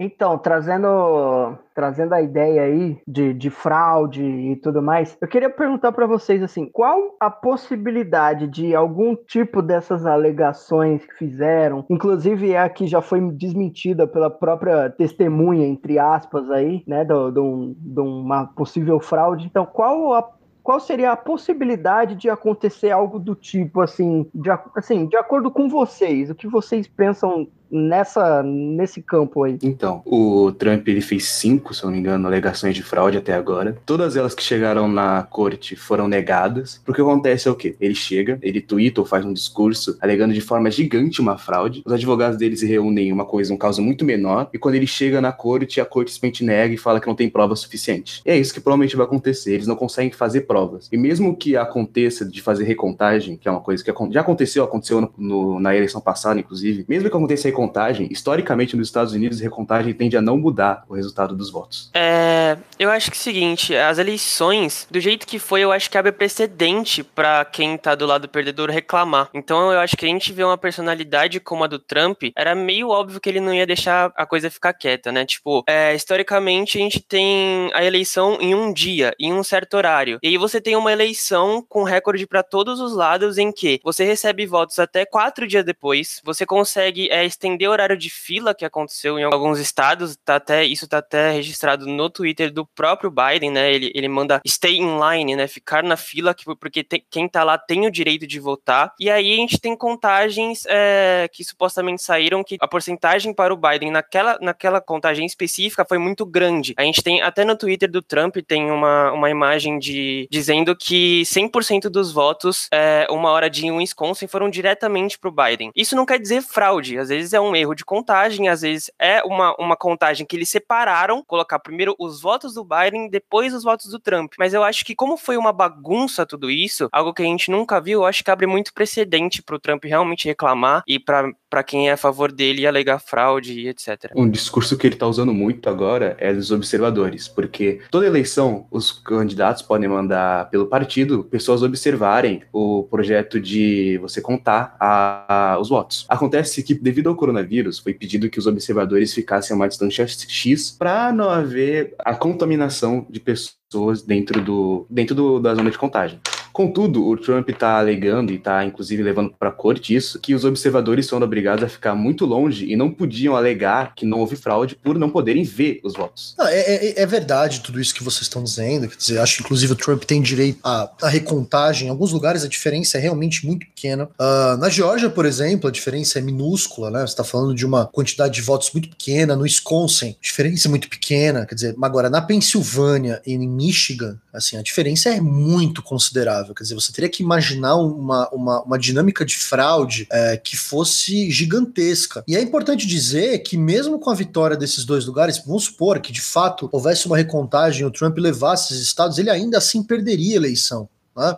Então, 0.00 0.38
trazendo, 0.38 1.58
trazendo 1.74 2.14
a 2.14 2.22
ideia 2.22 2.62
aí 2.62 2.98
de, 3.06 3.34
de 3.34 3.50
fraude 3.50 4.22
e 4.22 4.54
tudo 4.54 4.80
mais, 4.80 5.18
eu 5.20 5.26
queria 5.26 5.50
perguntar 5.50 5.90
para 5.90 6.06
vocês 6.06 6.40
assim, 6.40 6.66
qual 6.66 7.16
a 7.18 7.28
possibilidade 7.28 8.46
de 8.46 8.76
algum 8.76 9.16
tipo 9.16 9.60
dessas 9.60 10.06
alegações 10.06 11.04
que 11.04 11.14
fizeram, 11.14 11.84
inclusive 11.90 12.56
a 12.56 12.68
que 12.68 12.86
já 12.86 13.00
foi 13.00 13.20
desmentida 13.32 14.06
pela 14.06 14.30
própria 14.30 14.88
testemunha, 14.88 15.66
entre 15.66 15.98
aspas 15.98 16.48
aí, 16.48 16.84
né, 16.86 17.04
de 17.04 18.00
uma 18.00 18.46
possível 18.46 19.00
fraude. 19.00 19.46
Então, 19.46 19.66
qual 19.66 20.14
a 20.14 20.38
qual 20.68 20.78
seria 20.80 21.12
a 21.12 21.16
possibilidade 21.16 22.14
de 22.14 22.28
acontecer 22.28 22.90
algo 22.90 23.18
do 23.18 23.34
tipo 23.34 23.80
assim, 23.80 24.28
de, 24.34 24.50
assim, 24.76 25.06
de 25.06 25.16
acordo 25.16 25.50
com 25.50 25.66
vocês, 25.66 26.28
o 26.28 26.34
que 26.34 26.46
vocês 26.46 26.86
pensam 26.86 27.48
nessa 27.70 28.42
nesse 28.42 29.02
campo 29.02 29.44
aí? 29.44 29.58
Então, 29.62 30.02
o 30.04 30.52
Trump 30.52 30.86
ele 30.88 31.00
fez 31.00 31.28
cinco, 31.28 31.74
se 31.74 31.82
eu 31.82 31.88
não 31.88 31.94
me 31.94 32.00
engano, 32.00 32.26
alegações 32.26 32.74
de 32.74 32.82
fraude 32.82 33.18
até 33.18 33.34
agora. 33.34 33.76
Todas 33.84 34.16
elas 34.16 34.34
que 34.34 34.42
chegaram 34.42 34.88
na 34.88 35.22
corte 35.22 35.76
foram 35.76 36.08
negadas. 36.08 36.80
Porque 36.84 37.02
o 37.02 37.04
que 37.04 37.10
acontece 37.10 37.48
é 37.48 37.50
o 37.50 37.54
quê? 37.54 37.76
Ele 37.80 37.94
chega, 37.94 38.38
ele 38.42 38.60
twitta 38.60 39.00
ou 39.00 39.06
faz 39.06 39.24
um 39.24 39.32
discurso 39.32 39.96
alegando 40.00 40.34
de 40.34 40.40
forma 40.40 40.70
gigante 40.70 41.20
uma 41.20 41.38
fraude. 41.38 41.82
Os 41.84 41.92
advogados 41.92 42.38
dele 42.38 42.56
se 42.56 42.66
reúnem 42.66 43.08
em 43.08 43.12
uma 43.12 43.24
coisa, 43.24 43.52
um 43.52 43.56
caso 43.56 43.82
muito 43.82 44.04
menor. 44.04 44.48
E 44.52 44.58
quando 44.58 44.74
ele 44.74 44.86
chega 44.86 45.20
na 45.20 45.32
corte, 45.32 45.80
a 45.80 45.84
corte 45.84 46.10
simplesmente 46.12 46.44
nega 46.44 46.74
e 46.74 46.76
fala 46.76 47.00
que 47.00 47.06
não 47.06 47.14
tem 47.14 47.28
prova 47.28 47.54
suficiente. 47.56 48.22
E 48.24 48.30
é 48.30 48.38
isso 48.38 48.52
que 48.52 48.60
provavelmente 48.60 48.96
vai 48.96 49.06
acontecer. 49.06 49.54
Eles 49.54 49.66
não 49.66 49.76
conseguem 49.76 50.12
fazer 50.12 50.42
provas. 50.42 50.88
E 50.92 50.96
mesmo 50.96 51.36
que 51.36 51.56
aconteça 51.56 52.24
de 52.24 52.40
fazer 52.40 52.64
recontagem, 52.64 53.36
que 53.36 53.48
é 53.48 53.50
uma 53.50 53.60
coisa 53.60 53.82
que 53.82 53.92
já 54.10 54.20
aconteceu, 54.20 54.64
aconteceu 54.64 55.00
no, 55.00 55.12
no, 55.16 55.60
na 55.60 55.74
eleição 55.74 56.00
passada, 56.00 56.40
inclusive, 56.40 56.84
mesmo 56.88 57.08
que 57.08 57.16
aconteça 57.16 57.48
recontagem, 57.58 58.08
historicamente 58.10 58.76
nos 58.76 58.86
Estados 58.86 59.12
Unidos, 59.12 59.40
recontagem 59.40 59.92
tende 59.92 60.16
a 60.16 60.22
não 60.22 60.38
mudar 60.38 60.84
o 60.88 60.94
resultado 60.94 61.34
dos 61.34 61.50
votos. 61.50 61.90
É, 61.92 62.56
eu 62.78 62.88
acho 62.90 63.10
que 63.10 63.16
é 63.16 63.20
o 63.20 63.22
seguinte, 63.22 63.74
as 63.74 63.98
eleições, 63.98 64.86
do 64.88 65.00
jeito 65.00 65.26
que 65.26 65.38
foi, 65.38 65.62
eu 65.62 65.72
acho 65.72 65.90
que 65.90 65.98
abre 65.98 66.12
precedente 66.12 67.02
para 67.02 67.44
quem 67.44 67.76
tá 67.76 67.96
do 67.96 68.06
lado 68.06 68.28
perdedor 68.28 68.70
reclamar. 68.70 69.28
Então 69.34 69.72
eu 69.72 69.80
acho 69.80 69.96
que 69.96 70.06
a 70.06 70.08
gente 70.08 70.32
vê 70.32 70.44
uma 70.44 70.56
personalidade 70.56 71.40
como 71.40 71.64
a 71.64 71.66
do 71.66 71.78
Trump, 71.78 72.22
era 72.36 72.54
meio 72.54 72.90
óbvio 72.90 73.20
que 73.20 73.28
ele 73.28 73.40
não 73.40 73.52
ia 73.52 73.66
deixar 73.66 74.12
a 74.14 74.24
coisa 74.24 74.50
ficar 74.50 74.72
quieta, 74.72 75.10
né? 75.10 75.26
Tipo, 75.26 75.64
é, 75.66 75.94
historicamente 75.94 76.78
a 76.78 76.80
gente 76.80 77.00
tem 77.00 77.70
a 77.74 77.84
eleição 77.84 78.38
em 78.40 78.54
um 78.54 78.72
dia, 78.72 79.12
em 79.18 79.32
um 79.32 79.42
certo 79.42 79.76
horário. 79.76 80.18
E 80.22 80.28
aí 80.28 80.38
você 80.38 80.60
tem 80.60 80.76
uma 80.76 80.92
eleição 80.92 81.64
com 81.68 81.82
recorde 81.82 82.26
para 82.26 82.42
todos 82.42 82.80
os 82.80 82.94
lados 82.94 83.36
em 83.36 83.50
que 83.50 83.80
você 83.82 84.04
recebe 84.04 84.46
votos 84.46 84.78
até 84.78 85.04
quatro 85.04 85.46
dias 85.46 85.64
depois, 85.64 86.20
você 86.24 86.46
consegue 86.46 87.10
é, 87.10 87.24
estender 87.24 87.47
estender 87.48 87.68
o 87.68 87.72
horário 87.72 87.96
de 87.96 88.10
fila 88.10 88.54
que 88.54 88.64
aconteceu 88.64 89.18
em 89.18 89.24
alguns 89.24 89.58
estados, 89.58 90.16
tá 90.16 90.36
até, 90.36 90.64
isso 90.64 90.86
tá 90.86 90.98
até 90.98 91.30
registrado 91.30 91.86
no 91.86 92.10
Twitter 92.10 92.52
do 92.52 92.66
próprio 92.66 93.10
Biden, 93.10 93.50
né? 93.50 93.72
Ele, 93.72 93.90
ele 93.94 94.08
manda 94.08 94.40
stay 94.46 94.76
in 94.76 94.98
line, 94.98 95.34
né? 95.34 95.46
Ficar 95.46 95.82
na 95.82 95.96
fila, 95.96 96.34
porque 96.60 96.84
tem, 96.84 97.02
quem 97.10 97.28
tá 97.28 97.42
lá 97.42 97.56
tem 97.56 97.86
o 97.86 97.90
direito 97.90 98.26
de 98.26 98.38
votar. 98.38 98.92
E 99.00 99.10
aí 99.10 99.34
a 99.34 99.36
gente 99.36 99.58
tem 99.58 99.76
contagens 99.76 100.64
é, 100.66 101.28
que 101.32 101.42
supostamente 101.42 102.02
saíram 102.02 102.44
que 102.44 102.56
a 102.60 102.68
porcentagem 102.68 103.32
para 103.32 103.52
o 103.52 103.56
Biden 103.56 103.90
naquela, 103.90 104.38
naquela 104.40 104.80
contagem 104.80 105.24
específica 105.24 105.84
foi 105.88 105.98
muito 105.98 106.26
grande. 106.26 106.74
A 106.76 106.82
gente 106.82 107.02
tem 107.02 107.22
até 107.22 107.44
no 107.44 107.56
Twitter 107.56 107.90
do 107.90 108.02
Trump 108.02 108.36
tem 108.46 108.70
uma, 108.70 109.12
uma 109.12 109.30
imagem 109.30 109.78
de 109.78 110.28
dizendo 110.30 110.76
que 110.76 111.22
100% 111.22 111.88
dos 111.88 112.12
votos, 112.12 112.68
é, 112.72 113.06
uma 113.10 113.30
hora 113.30 113.48
de 113.48 113.70
Wisconsin, 113.70 114.26
foram 114.26 114.50
diretamente 114.50 115.18
para 115.18 115.28
o 115.28 115.32
Biden. 115.32 115.70
Isso 115.74 115.96
não 115.96 116.06
quer 116.06 116.18
dizer 116.18 116.42
fraude, 116.42 116.98
às 116.98 117.08
vezes 117.08 117.32
é 117.32 117.37
é 117.38 117.40
um 117.40 117.56
erro 117.56 117.74
de 117.74 117.84
contagem, 117.84 118.48
às 118.48 118.62
vezes 118.62 118.90
é 118.98 119.22
uma, 119.24 119.54
uma 119.58 119.76
contagem 119.76 120.26
que 120.26 120.36
eles 120.36 120.48
separaram, 120.48 121.24
colocar 121.24 121.58
primeiro 121.58 121.94
os 121.98 122.20
votos 122.20 122.54
do 122.54 122.64
Biden, 122.64 123.08
depois 123.08 123.54
os 123.54 123.62
votos 123.62 123.90
do 123.90 123.98
Trump. 123.98 124.34
Mas 124.38 124.54
eu 124.54 124.62
acho 124.62 124.84
que 124.84 124.94
como 124.94 125.16
foi 125.16 125.36
uma 125.36 125.52
bagunça 125.52 126.26
tudo 126.26 126.50
isso, 126.50 126.88
algo 126.92 127.14
que 127.14 127.22
a 127.22 127.26
gente 127.26 127.50
nunca 127.50 127.80
viu, 127.80 128.00
eu 128.00 128.06
acho 128.06 128.22
que 128.22 128.30
abre 128.30 128.46
muito 128.46 128.72
precedente 128.74 129.42
para 129.42 129.56
o 129.56 129.60
Trump 129.60 129.84
realmente 129.84 130.26
reclamar 130.26 130.82
e 130.86 130.98
para 130.98 131.32
para 131.48 131.62
quem 131.62 131.88
é 131.88 131.92
a 131.92 131.96
favor 131.96 132.30
dele 132.30 132.66
alegar 132.66 132.98
fraude 132.98 133.60
e 133.60 133.68
etc. 133.68 134.12
Um 134.14 134.28
discurso 134.28 134.76
que 134.76 134.86
ele 134.86 134.94
está 134.94 135.06
usando 135.06 135.32
muito 135.32 135.68
agora 135.68 136.16
é 136.18 136.32
dos 136.32 136.50
observadores, 136.50 137.28
porque 137.28 137.80
toda 137.90 138.06
eleição 138.06 138.66
os 138.70 138.92
candidatos 138.92 139.62
podem 139.62 139.88
mandar 139.88 140.50
pelo 140.50 140.66
partido 140.66 141.24
pessoas 141.24 141.62
observarem 141.62 142.42
o 142.52 142.84
projeto 142.84 143.40
de 143.40 143.98
você 143.98 144.20
contar 144.20 144.76
a, 144.78 145.52
a, 145.52 145.58
os 145.58 145.68
votos. 145.68 146.04
Acontece 146.08 146.62
que 146.62 146.74
devido 146.74 147.08
ao 147.08 147.16
coronavírus 147.16 147.78
foi 147.78 147.94
pedido 147.94 148.30
que 148.30 148.38
os 148.38 148.46
observadores 148.46 149.14
ficassem 149.14 149.54
a 149.54 149.56
uma 149.56 149.68
distância 149.68 150.06
X 150.06 150.70
para 150.70 151.12
não 151.12 151.30
haver 151.30 151.94
a 151.98 152.14
contaminação 152.14 153.06
de 153.08 153.20
pessoas 153.20 154.02
dentro, 154.02 154.40
do, 154.40 154.86
dentro 154.88 155.14
do, 155.14 155.40
da 155.40 155.54
zona 155.54 155.70
de 155.70 155.78
contagem. 155.78 156.20
Contudo, 156.58 157.06
o 157.06 157.16
Trump 157.16 157.48
está 157.50 157.78
alegando 157.78 158.32
e 158.32 158.34
está 158.34 158.64
inclusive 158.64 159.00
levando 159.00 159.32
para 159.38 159.48
a 159.48 159.52
corte 159.52 159.94
isso, 159.94 160.18
que 160.18 160.34
os 160.34 160.44
observadores 160.44 161.06
são 161.06 161.22
obrigados 161.22 161.62
a 161.62 161.68
ficar 161.68 161.94
muito 161.94 162.26
longe 162.26 162.66
e 162.68 162.74
não 162.74 162.90
podiam 162.90 163.36
alegar 163.36 163.94
que 163.94 164.04
não 164.04 164.18
houve 164.18 164.34
fraude 164.34 164.74
por 164.74 164.98
não 164.98 165.08
poderem 165.08 165.44
ver 165.44 165.78
os 165.84 165.92
votos. 165.92 166.34
É, 166.40 166.88
é, 166.88 167.00
é, 167.00 167.06
verdade 167.06 167.60
tudo 167.60 167.80
isso 167.80 167.94
que 167.94 168.02
vocês 168.02 168.22
estão 168.22 168.42
dizendo. 168.42 168.88
Quer 168.88 168.96
dizer, 168.96 169.18
acho 169.20 169.36
que 169.36 169.44
inclusive 169.44 169.72
o 169.72 169.76
Trump 169.76 170.02
tem 170.02 170.20
direito 170.20 170.58
à, 170.64 170.90
à 171.00 171.08
recontagem. 171.08 171.86
Em 171.86 171.90
alguns 171.92 172.10
lugares 172.10 172.42
a 172.42 172.48
diferença 172.48 172.98
é 172.98 173.00
realmente 173.00 173.46
muito 173.46 173.64
pequena. 173.64 174.08
Uh, 174.18 174.56
na 174.56 174.68
Geórgia, 174.68 175.08
por 175.08 175.26
exemplo, 175.26 175.68
a 175.68 175.70
diferença 175.70 176.18
é 176.18 176.22
minúscula, 176.22 176.90
né? 176.90 177.02
Você 177.02 177.12
está 177.12 177.22
falando 177.22 177.54
de 177.54 177.64
uma 177.64 177.86
quantidade 177.86 178.34
de 178.34 178.42
votos 178.42 178.72
muito 178.72 178.88
pequena. 178.88 179.36
No 179.36 179.42
Wisconsin, 179.42 180.16
diferença 180.20 180.66
é 180.66 180.70
muito 180.70 180.88
pequena. 180.88 181.46
Quer 181.46 181.54
dizer, 181.54 181.76
agora 181.80 182.10
na 182.10 182.20
Pensilvânia 182.20 183.22
e 183.24 183.34
em 183.34 183.48
Michigan, 183.48 184.18
assim, 184.32 184.56
a 184.56 184.62
diferença 184.62 185.08
é 185.08 185.20
muito 185.20 185.84
considerável. 185.84 186.47
Quer 186.54 186.62
dizer, 186.62 186.74
você 186.74 186.92
teria 186.92 187.08
que 187.08 187.22
imaginar 187.22 187.76
uma, 187.76 188.28
uma, 188.30 188.62
uma 188.62 188.78
dinâmica 188.78 189.24
de 189.24 189.36
fraude 189.36 190.06
é, 190.10 190.36
que 190.36 190.56
fosse 190.56 191.30
gigantesca. 191.30 192.24
E 192.26 192.36
é 192.36 192.40
importante 192.40 192.86
dizer 192.86 193.38
que, 193.40 193.56
mesmo 193.56 193.98
com 193.98 194.10
a 194.10 194.14
vitória 194.14 194.56
desses 194.56 194.84
dois 194.84 195.06
lugares, 195.06 195.42
vamos 195.44 195.64
supor 195.64 196.00
que 196.00 196.12
de 196.12 196.20
fato 196.20 196.68
houvesse 196.72 197.06
uma 197.06 197.16
recontagem 197.16 197.82
e 197.82 197.84
o 197.84 197.90
Trump 197.90 198.18
levasse 198.18 198.72
esses 198.72 198.86
estados, 198.86 199.18
ele 199.18 199.30
ainda 199.30 199.58
assim 199.58 199.82
perderia 199.82 200.34
a 200.34 200.36
eleição. 200.36 200.88
Né? 201.16 201.36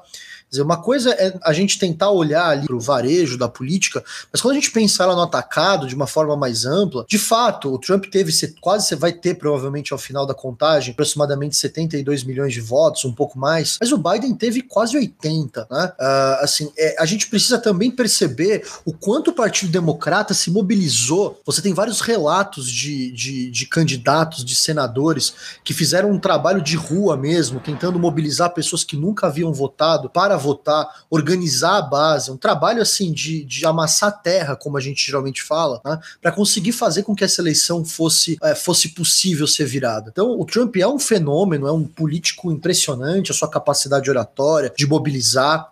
Dizer, 0.51 0.63
uma 0.63 0.83
coisa 0.83 1.11
é 1.13 1.39
a 1.43 1.53
gente 1.53 1.79
tentar 1.79 2.11
olhar 2.11 2.49
ali 2.49 2.67
para 2.67 2.77
o 2.77 2.81
varejo 2.81 3.39
da 3.39 3.49
política, 3.49 4.03
mas 4.33 4.41
quando 4.41 4.53
a 4.53 4.55
gente 4.55 4.71
pensar 4.71 5.05
ela 5.05 5.15
no 5.15 5.23
atacado 5.23 5.87
de 5.87 5.95
uma 5.95 6.07
forma 6.07 6.37
mais 6.37 6.65
ampla, 6.65 7.05
de 7.09 7.19
fato, 7.19 7.73
o 7.73 7.79
Trump 7.79 8.07
teve 8.07 8.33
quase 8.61 8.87
você 8.87 8.97
vai 8.97 9.13
ter 9.13 9.35
provavelmente 9.35 9.93
ao 9.93 9.99
final 9.99 10.27
da 10.27 10.35
contagem 10.35 10.93
aproximadamente 10.93 11.57
72 11.57 12.25
milhões 12.25 12.53
de 12.53 12.61
votos, 12.61 13.05
um 13.05 13.13
pouco 13.13 13.39
mais, 13.39 13.77
mas 13.81 13.93
o 13.93 13.99
Biden 13.99 14.35
teve 14.35 14.63
quase 14.63 14.97
80, 14.97 15.67
né? 15.71 15.93
Uh, 15.99 16.45
assim, 16.45 16.73
é, 16.77 16.97
a 16.99 17.07
gente 17.07 17.29
precisa 17.29 17.59
também 17.59 17.91
perceber 17.91 18.67
o 18.85 18.93
quanto 18.93 19.31
o 19.31 19.35
Partido 19.35 19.71
Democrata 19.71 20.35
se 20.35 20.51
mobilizou. 20.51 21.41
Você 21.45 21.63
tem 21.63 21.75
vários 21.75 22.01
relatos 22.01 22.71
de, 22.71 23.11
de, 23.13 23.51
de 23.51 23.67
candidatos, 23.67 24.45
de 24.45 24.57
senadores 24.57 25.35
que 25.63 25.75
fizeram 25.75 26.11
um 26.11 26.19
trabalho 26.19 26.63
de 26.63 26.77
rua 26.77 27.17
mesmo, 27.17 27.61
tentando 27.61 27.99
mobilizar 27.99 28.53
pessoas 28.53 28.83
que 28.83 28.97
nunca 28.97 29.27
haviam 29.27 29.53
votado 29.53 30.09
para 30.09 30.37
votar, 30.41 31.05
organizar 31.09 31.79
a 31.79 31.83
base, 31.83 32.31
um 32.31 32.37
trabalho 32.37 32.83
assim 32.83 33.13
de, 33.13 33.45
de 33.45 33.65
amassar 33.67 34.23
terra, 34.23 34.57
como 34.57 34.77
a 34.77 34.81
gente 34.81 35.07
geralmente 35.07 35.43
fala, 35.43 35.81
né, 35.85 35.99
para 36.21 36.33
conseguir 36.33 36.73
fazer 36.73 37.03
com 37.03 37.15
que 37.15 37.25
essa 37.25 37.41
eleição 37.41 37.85
fosse, 37.85 38.37
é, 38.43 38.55
fosse 38.55 38.89
possível 38.91 39.47
ser 39.47 39.67
virada. 39.67 40.11
Então, 40.11 40.39
o 40.39 40.45
Trump 40.45 40.77
é 40.77 40.87
um 40.87 40.99
fenômeno, 40.99 41.67
é 41.67 41.73
um 41.73 41.85
político 41.85 42.51
impressionante, 42.51 43.31
a 43.31 43.35
sua 43.35 43.49
capacidade 43.49 44.11
oratória 44.11 44.73
de 44.77 44.87
mobilizar, 44.87 45.70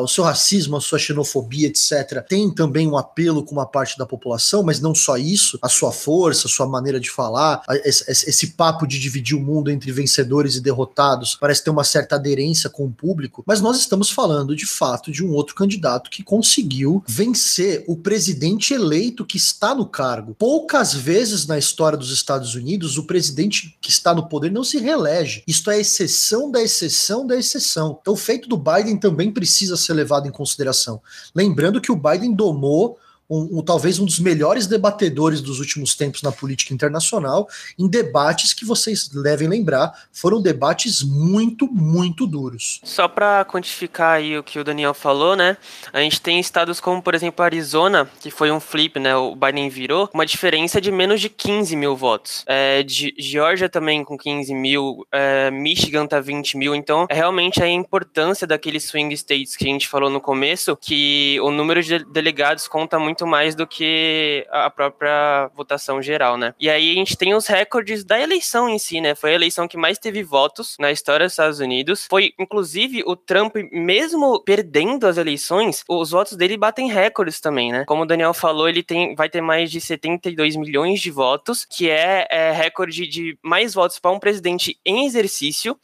o 0.00 0.06
seu 0.06 0.24
racismo, 0.24 0.76
a 0.76 0.80
sua 0.80 0.98
xenofobia, 0.98 1.68
etc., 1.68 2.24
tem 2.28 2.50
também 2.50 2.86
um 2.86 2.96
apelo 2.96 3.42
com 3.42 3.52
uma 3.52 3.66
parte 3.66 3.96
da 3.96 4.06
população, 4.06 4.62
mas 4.62 4.80
não 4.80 4.94
só 4.94 5.16
isso, 5.16 5.58
a 5.62 5.68
sua 5.68 5.92
força, 5.92 6.46
a 6.46 6.50
sua 6.50 6.66
maneira 6.66 7.00
de 7.00 7.10
falar, 7.10 7.62
esse, 7.84 8.04
esse, 8.10 8.48
papo 8.48 8.86
de 8.86 8.98
dividir 8.98 9.36
o 9.36 9.40
mundo 9.40 9.70
entre 9.70 9.92
vencedores 9.92 10.56
e 10.56 10.60
derrotados 10.60 11.36
parece 11.40 11.62
ter 11.62 11.70
uma 11.70 11.84
certa 11.84 12.16
aderência 12.16 12.68
com 12.68 12.86
o 12.86 12.90
público, 12.90 13.44
mas 13.46 13.60
nós 13.60 13.78
estamos 13.78 14.10
falando 14.10 14.56
de 14.56 14.66
fato 14.66 15.12
de 15.12 15.24
um 15.24 15.32
outro 15.32 15.54
candidato 15.54 16.10
que 16.10 16.22
conseguiu 16.22 17.02
vencer 17.06 17.84
o 17.86 17.96
presidente 17.96 18.74
eleito 18.74 19.24
que 19.24 19.36
está 19.36 19.74
no 19.74 19.86
cargo. 19.86 20.34
Poucas 20.38 20.92
vezes 20.94 21.46
na 21.46 21.58
história 21.58 21.96
dos 21.96 22.10
Estados 22.10 22.54
Unidos 22.54 22.98
o 22.98 23.04
presidente 23.04 23.76
que 23.80 23.90
está 23.90 24.14
no 24.14 24.28
poder 24.28 24.50
não 24.50 24.64
se 24.64 24.78
reelege. 24.78 25.42
Isto 25.46 25.70
é 25.70 25.80
exceção 25.80 26.50
da 26.50 26.62
exceção 26.62 27.26
da 27.26 27.36
exceção. 27.36 27.98
Então, 28.00 28.14
o 28.14 28.16
feito 28.16 28.48
do 28.48 28.56
Biden 28.56 28.96
também 28.96 29.30
precisa 29.38 29.76
ser 29.76 29.92
levado 29.92 30.26
em 30.26 30.32
consideração. 30.32 31.00
Lembrando 31.32 31.80
que 31.80 31.92
o 31.92 31.96
Biden 31.96 32.34
domou 32.34 32.98
um, 33.28 33.58
um, 33.58 33.62
talvez 33.62 33.98
um 33.98 34.04
dos 34.04 34.18
melhores 34.18 34.66
debatedores 34.66 35.40
dos 35.40 35.60
últimos 35.60 35.94
tempos 35.94 36.22
na 36.22 36.32
política 36.32 36.72
internacional, 36.72 37.48
em 37.78 37.88
debates 37.88 38.52
que 38.52 38.64
vocês 38.64 39.08
devem 39.08 39.48
lembrar, 39.48 39.92
foram 40.12 40.40
debates 40.40 41.02
muito, 41.02 41.66
muito 41.66 42.26
duros. 42.26 42.80
Só 42.84 43.06
para 43.06 43.44
quantificar 43.44 44.16
aí 44.16 44.38
o 44.38 44.42
que 44.42 44.58
o 44.58 44.64
Daniel 44.64 44.94
falou, 44.94 45.36
né? 45.36 45.56
A 45.92 46.00
gente 46.00 46.20
tem 46.20 46.40
estados 46.40 46.80
como, 46.80 47.02
por 47.02 47.14
exemplo, 47.14 47.44
Arizona, 47.44 48.08
que 48.20 48.30
foi 48.30 48.50
um 48.50 48.60
flip, 48.60 48.98
né? 48.98 49.14
O 49.16 49.34
Biden 49.34 49.68
virou, 49.68 50.08
uma 50.12 50.24
diferença 50.24 50.80
de 50.80 50.90
menos 50.90 51.20
de 51.20 51.28
15 51.28 51.76
mil 51.76 51.96
votos. 51.96 52.44
É, 52.46 52.82
de, 52.82 53.14
Georgia 53.18 53.68
também 53.68 54.04
com 54.04 54.16
15 54.16 54.54
mil, 54.54 55.06
é, 55.12 55.50
Michigan 55.50 56.06
tá 56.06 56.20
20 56.20 56.56
mil, 56.56 56.74
então 56.74 57.06
é 57.08 57.14
realmente 57.14 57.62
a 57.62 57.68
importância 57.68 58.46
daqueles 58.46 58.84
swing 58.84 59.14
states 59.16 59.56
que 59.56 59.64
a 59.64 59.68
gente 59.68 59.88
falou 59.88 60.10
no 60.10 60.20
começo, 60.20 60.76
que 60.76 61.38
o 61.42 61.50
número 61.50 61.82
de 61.82 62.04
delegados 62.04 62.66
conta 62.68 62.98
muito 62.98 63.17
muito 63.18 63.26
mais 63.26 63.56
do 63.56 63.66
que 63.66 64.46
a 64.48 64.70
própria 64.70 65.50
votação 65.52 66.00
geral, 66.00 66.36
né? 66.36 66.54
E 66.60 66.70
aí 66.70 66.92
a 66.92 66.94
gente 66.94 67.16
tem 67.16 67.34
os 67.34 67.48
recordes 67.48 68.04
da 68.04 68.20
eleição 68.20 68.68
em 68.68 68.78
si, 68.78 69.00
né? 69.00 69.16
Foi 69.16 69.30
a 69.30 69.34
eleição 69.34 69.66
que 69.66 69.76
mais 69.76 69.98
teve 69.98 70.22
votos 70.22 70.76
na 70.78 70.92
história 70.92 71.26
dos 71.26 71.32
Estados 71.32 71.58
Unidos. 71.58 72.06
Foi, 72.08 72.32
inclusive, 72.38 73.02
o 73.04 73.16
Trump, 73.16 73.56
mesmo 73.72 74.40
perdendo 74.44 75.06
as 75.08 75.16
eleições, 75.16 75.82
os 75.88 76.12
votos 76.12 76.36
dele 76.36 76.56
batem 76.56 76.88
recordes 76.88 77.40
também, 77.40 77.72
né? 77.72 77.84
Como 77.86 78.02
o 78.02 78.06
Daniel 78.06 78.32
falou, 78.32 78.68
ele 78.68 78.84
tem, 78.84 79.16
vai 79.16 79.28
ter 79.28 79.40
mais 79.40 79.68
de 79.68 79.80
72 79.80 80.54
milhões 80.54 81.00
de 81.00 81.10
votos, 81.10 81.64
que 81.64 81.90
é, 81.90 82.28
é 82.30 82.52
recorde 82.52 83.08
de 83.08 83.36
mais 83.42 83.74
votos 83.74 83.98
para 83.98 84.12
um 84.12 84.20
presidente 84.20 84.78
em 84.86 85.06
exercício. 85.06 85.76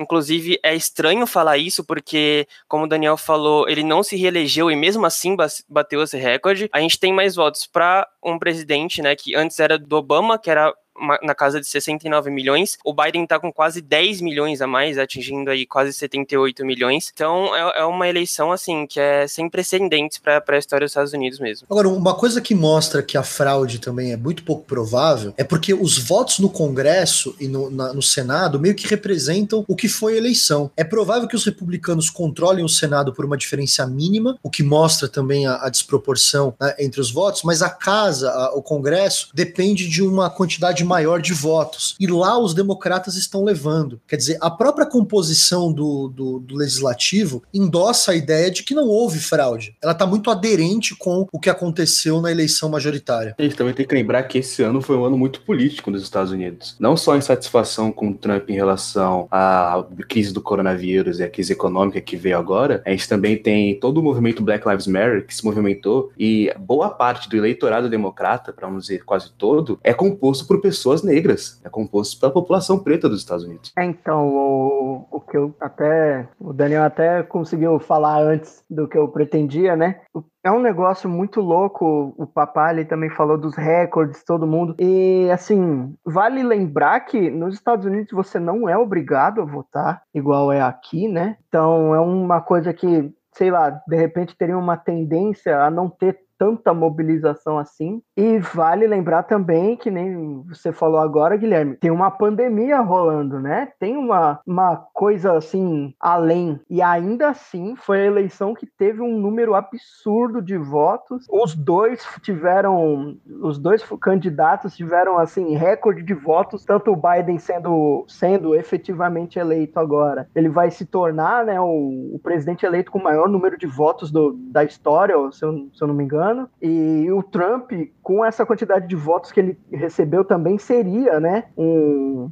Inclusive, 0.00 0.58
é 0.62 0.74
estranho 0.74 1.26
falar 1.26 1.58
isso, 1.58 1.84
porque, 1.84 2.48
como 2.66 2.84
o 2.84 2.88
Daniel 2.88 3.18
falou, 3.18 3.68
ele 3.68 3.84
não 3.84 4.02
se 4.02 4.16
reelegeu 4.16 4.70
e 4.70 4.74
mesmo 4.74 5.04
assim 5.04 5.36
bateu 5.68 6.02
esse 6.02 6.16
recorde. 6.16 6.70
A 6.72 6.80
gente 6.80 6.98
tem 6.98 7.12
mais 7.12 7.34
votos 7.34 7.66
para 7.66 8.08
um 8.24 8.38
presidente, 8.38 9.02
né, 9.02 9.14
que 9.14 9.36
antes 9.36 9.60
era 9.60 9.78
do 9.78 9.96
Obama, 9.96 10.38
que 10.38 10.50
era 10.50 10.72
na 11.22 11.34
casa 11.34 11.60
de 11.60 11.66
69 11.66 12.30
milhões. 12.30 12.78
O 12.84 12.92
Biden 12.92 13.24
está 13.24 13.38
com 13.38 13.52
quase 13.52 13.80
10 13.80 14.20
milhões 14.20 14.60
a 14.60 14.66
mais, 14.66 14.98
atingindo 14.98 15.50
aí 15.50 15.66
quase 15.66 15.92
78 15.92 16.64
milhões. 16.64 17.10
Então 17.12 17.54
é, 17.54 17.80
é 17.80 17.84
uma 17.84 18.08
eleição 18.08 18.52
assim 18.52 18.86
que 18.86 19.00
é 19.00 19.26
sem 19.26 19.48
precedentes 19.48 20.18
para 20.18 20.42
a 20.46 20.58
história 20.58 20.84
dos 20.84 20.92
Estados 20.92 21.12
Unidos 21.12 21.38
mesmo. 21.38 21.66
Agora, 21.70 21.88
uma 21.88 22.14
coisa 22.14 22.40
que 22.40 22.54
mostra 22.54 23.02
que 23.02 23.16
a 23.16 23.22
fraude 23.22 23.78
também 23.78 24.12
é 24.12 24.16
muito 24.16 24.42
pouco 24.42 24.64
provável 24.64 25.32
é 25.36 25.44
porque 25.44 25.72
os 25.72 25.98
votos 25.98 26.38
no 26.38 26.48
Congresso 26.48 27.34
e 27.40 27.48
no, 27.48 27.70
na, 27.70 27.92
no 27.92 28.02
Senado 28.02 28.60
meio 28.60 28.74
que 28.74 28.86
representam 28.86 29.64
o 29.66 29.76
que 29.76 29.88
foi 29.88 30.14
a 30.14 30.16
eleição. 30.18 30.70
É 30.76 30.84
provável 30.84 31.28
que 31.28 31.36
os 31.36 31.44
republicanos 31.44 32.10
controlem 32.10 32.64
o 32.64 32.68
Senado 32.68 33.12
por 33.12 33.24
uma 33.24 33.36
diferença 33.36 33.86
mínima, 33.86 34.38
o 34.42 34.50
que 34.50 34.62
mostra 34.62 35.08
também 35.08 35.46
a, 35.46 35.56
a 35.64 35.68
desproporção 35.68 36.54
né, 36.60 36.74
entre 36.78 37.00
os 37.00 37.10
votos, 37.10 37.42
mas 37.42 37.62
a 37.62 37.70
casa, 37.70 38.30
a, 38.30 38.54
o 38.54 38.62
Congresso, 38.62 39.28
depende 39.34 39.88
de 39.88 40.02
uma 40.02 40.28
quantidade 40.30 40.79
maior 40.84 41.20
de 41.20 41.32
votos. 41.32 41.96
E 41.98 42.06
lá 42.06 42.38
os 42.38 42.54
democratas 42.54 43.16
estão 43.16 43.44
levando. 43.44 44.00
Quer 44.06 44.16
dizer, 44.16 44.38
a 44.40 44.50
própria 44.50 44.86
composição 44.86 45.72
do, 45.72 46.08
do, 46.08 46.38
do 46.40 46.56
legislativo 46.56 47.42
endossa 47.52 48.12
a 48.12 48.16
ideia 48.16 48.50
de 48.50 48.62
que 48.62 48.74
não 48.74 48.88
houve 48.88 49.18
fraude. 49.18 49.76
Ela 49.82 49.92
está 49.92 50.06
muito 50.06 50.30
aderente 50.30 50.94
com 50.96 51.26
o 51.32 51.38
que 51.38 51.50
aconteceu 51.50 52.20
na 52.20 52.30
eleição 52.30 52.68
majoritária. 52.68 53.34
A 53.38 53.42
gente 53.42 53.56
também 53.56 53.74
tem 53.74 53.86
que 53.86 53.94
lembrar 53.94 54.22
que 54.24 54.38
esse 54.38 54.62
ano 54.62 54.80
foi 54.80 54.96
um 54.96 55.04
ano 55.04 55.16
muito 55.16 55.40
político 55.42 55.90
nos 55.90 56.02
Estados 56.02 56.32
Unidos. 56.32 56.76
Não 56.78 56.96
só 56.96 57.12
a 57.12 57.18
insatisfação 57.18 57.92
com 57.92 58.08
o 58.08 58.14
Trump 58.14 58.48
em 58.50 58.54
relação 58.54 59.28
à 59.30 59.84
crise 60.08 60.32
do 60.32 60.40
coronavírus 60.40 61.20
e 61.20 61.22
a 61.22 61.30
crise 61.30 61.52
econômica 61.52 62.00
que 62.00 62.16
veio 62.16 62.38
agora, 62.38 62.82
a 62.84 62.90
gente 62.90 63.08
também 63.08 63.36
tem 63.36 63.78
todo 63.78 63.98
o 63.98 64.02
movimento 64.02 64.42
Black 64.42 64.68
Lives 64.68 64.86
Matter 64.86 65.26
que 65.26 65.34
se 65.34 65.44
movimentou 65.44 66.12
e 66.18 66.52
boa 66.58 66.90
parte 66.90 67.28
do 67.28 67.36
eleitorado 67.36 67.88
democrata, 67.88 68.52
para 68.52 68.68
não 68.68 68.78
dizer 68.78 69.04
quase 69.04 69.30
todo, 69.36 69.78
é 69.82 69.92
composto 69.92 70.46
por 70.46 70.60
pessoas 70.60 70.69
pessoas 70.70 71.02
negras, 71.02 71.60
é 71.64 71.68
composto 71.68 72.18
pela 72.18 72.32
população 72.32 72.78
preta 72.78 73.08
dos 73.08 73.20
Estados 73.20 73.44
Unidos. 73.44 73.72
É, 73.76 73.84
então, 73.84 74.28
o, 74.28 75.06
o 75.10 75.20
que 75.20 75.36
eu 75.36 75.54
até. 75.60 76.28
O 76.38 76.52
Daniel 76.52 76.84
até 76.84 77.22
conseguiu 77.22 77.78
falar 77.78 78.22
antes 78.22 78.64
do 78.68 78.88
que 78.88 78.96
eu 78.96 79.08
pretendia, 79.08 79.76
né? 79.76 80.00
É 80.42 80.50
um 80.50 80.60
negócio 80.60 81.08
muito 81.08 81.40
louco. 81.40 82.14
O 82.16 82.26
papai 82.26 82.84
também 82.84 83.10
falou 83.10 83.36
dos 83.36 83.54
recordes, 83.54 84.24
todo 84.24 84.46
mundo. 84.46 84.74
E 84.78 85.28
assim, 85.30 85.94
vale 86.04 86.42
lembrar 86.42 87.00
que 87.00 87.30
nos 87.30 87.54
Estados 87.54 87.84
Unidos 87.84 88.12
você 88.12 88.38
não 88.38 88.68
é 88.68 88.76
obrigado 88.76 89.40
a 89.42 89.44
votar, 89.44 90.02
igual 90.14 90.52
é 90.52 90.60
aqui, 90.60 91.08
né? 91.08 91.36
Então 91.48 91.94
é 91.94 92.00
uma 92.00 92.40
coisa 92.40 92.72
que, 92.72 93.12
sei 93.32 93.50
lá, 93.50 93.70
de 93.70 93.96
repente 93.96 94.36
teria 94.36 94.56
uma 94.56 94.76
tendência 94.76 95.62
a 95.62 95.70
não 95.70 95.90
ter 95.90 96.18
tanta 96.40 96.72
mobilização 96.72 97.58
assim. 97.58 98.00
E 98.16 98.38
vale 98.38 98.86
lembrar 98.86 99.24
também 99.24 99.76
que 99.76 99.90
nem 99.90 100.42
você 100.48 100.72
falou 100.72 100.98
agora, 100.98 101.36
Guilherme, 101.36 101.76
tem 101.76 101.90
uma 101.90 102.10
pandemia 102.10 102.80
rolando, 102.80 103.38
né? 103.38 103.68
Tem 103.78 103.94
uma, 103.94 104.40
uma 104.46 104.74
coisa 104.94 105.36
assim 105.36 105.94
além. 106.00 106.58
E 106.70 106.80
ainda 106.80 107.28
assim 107.28 107.76
foi 107.76 108.00
a 108.00 108.06
eleição 108.06 108.54
que 108.54 108.64
teve 108.64 109.02
um 109.02 109.18
número 109.18 109.54
absurdo 109.54 110.40
de 110.40 110.56
votos. 110.56 111.26
Os 111.30 111.54
dois 111.54 112.02
tiveram, 112.22 113.18
os 113.42 113.58
dois 113.58 113.84
candidatos 114.00 114.74
tiveram 114.74 115.18
assim 115.18 115.54
recorde 115.54 116.02
de 116.02 116.14
votos, 116.14 116.64
tanto 116.64 116.90
o 116.90 116.96
Biden 116.96 117.38
sendo 117.38 118.06
sendo 118.08 118.54
efetivamente 118.54 119.38
eleito 119.38 119.78
agora. 119.78 120.26
Ele 120.34 120.48
vai 120.48 120.70
se 120.70 120.86
tornar, 120.86 121.44
né, 121.44 121.60
o, 121.60 122.14
o 122.14 122.20
presidente 122.22 122.64
eleito 122.64 122.90
com 122.90 122.98
o 122.98 123.04
maior 123.04 123.28
número 123.28 123.58
de 123.58 123.66
votos 123.66 124.10
do, 124.10 124.32
da 124.50 124.64
história, 124.64 125.14
se 125.32 125.44
eu, 125.44 125.68
se 125.74 125.82
eu 125.82 125.88
não 125.88 125.94
me 125.94 126.04
engano 126.04 126.29
ano. 126.30 126.48
E 126.60 127.10
o 127.10 127.22
Trump, 127.22 127.72
com 128.02 128.24
essa 128.24 128.44
quantidade 128.46 128.86
de 128.86 128.96
votos 128.96 129.32
que 129.32 129.40
ele 129.40 129.58
recebeu, 129.72 130.24
também 130.24 130.58
seria, 130.58 131.18
né, 131.20 131.44
um, 131.56 132.30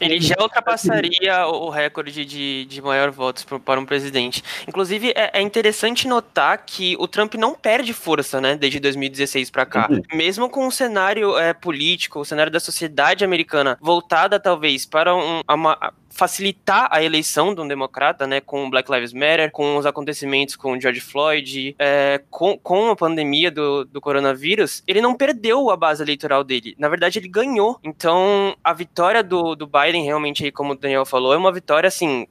ele 0.00 0.20
já 0.20 0.36
ultrapassaria 0.40 1.46
o 1.46 1.68
recorde 1.70 2.24
de, 2.24 2.64
de 2.66 2.80
maior 2.80 3.10
votos 3.10 3.44
para 3.44 3.80
um 3.80 3.84
presidente. 3.84 4.42
Inclusive, 4.66 5.10
é, 5.10 5.30
é, 5.34 5.42
interessante 5.42 6.06
notar 6.06 6.64
que 6.64 6.96
o 6.98 7.08
Trump 7.08 7.34
não 7.34 7.54
perde 7.54 7.92
força, 7.92 8.40
né, 8.40 8.56
desde 8.56 8.78
2016 8.78 9.50
para 9.50 9.66
cá. 9.66 9.88
Uhum. 9.90 10.00
Mesmo 10.14 10.48
com 10.48 10.66
o 10.66 10.72
cenário 10.72 11.36
é, 11.36 11.52
político, 11.52 12.20
o 12.20 12.24
cenário 12.24 12.52
da 12.52 12.60
sociedade 12.60 13.24
americana 13.24 13.76
voltada, 13.80 14.38
talvez, 14.38 14.86
para 14.86 15.14
um, 15.14 15.40
uma, 15.50 15.92
facilitar 16.18 16.88
a 16.90 17.00
eleição 17.00 17.54
de 17.54 17.60
um 17.60 17.68
democrata, 17.68 18.26
né, 18.26 18.40
com 18.40 18.66
o 18.66 18.70
Black 18.70 18.90
Lives 18.90 19.12
Matter, 19.12 19.52
com 19.52 19.76
os 19.76 19.86
acontecimentos 19.86 20.56
com 20.56 20.78
George 20.78 21.00
Floyd, 21.00 21.76
é, 21.78 22.20
com, 22.28 22.58
com 22.58 22.90
a 22.90 22.96
pandemia 22.96 23.52
do, 23.52 23.84
do 23.84 24.00
coronavírus, 24.00 24.82
ele 24.88 25.00
não 25.00 25.14
perdeu 25.14 25.70
a 25.70 25.76
base 25.76 26.02
eleitoral 26.02 26.42
dele. 26.42 26.74
Na 26.76 26.88
verdade, 26.88 27.20
ele 27.20 27.28
ganhou. 27.28 27.78
Então, 27.84 28.56
a 28.64 28.72
vitória 28.72 29.22
do, 29.22 29.54
do 29.54 29.64
Biden, 29.64 30.04
realmente, 30.04 30.50
como 30.50 30.72
o 30.72 30.76
Daniel 30.76 31.06
falou, 31.06 31.32
é 31.32 31.36
uma 31.36 31.52
vitória, 31.52 31.86
assim, 31.86 32.26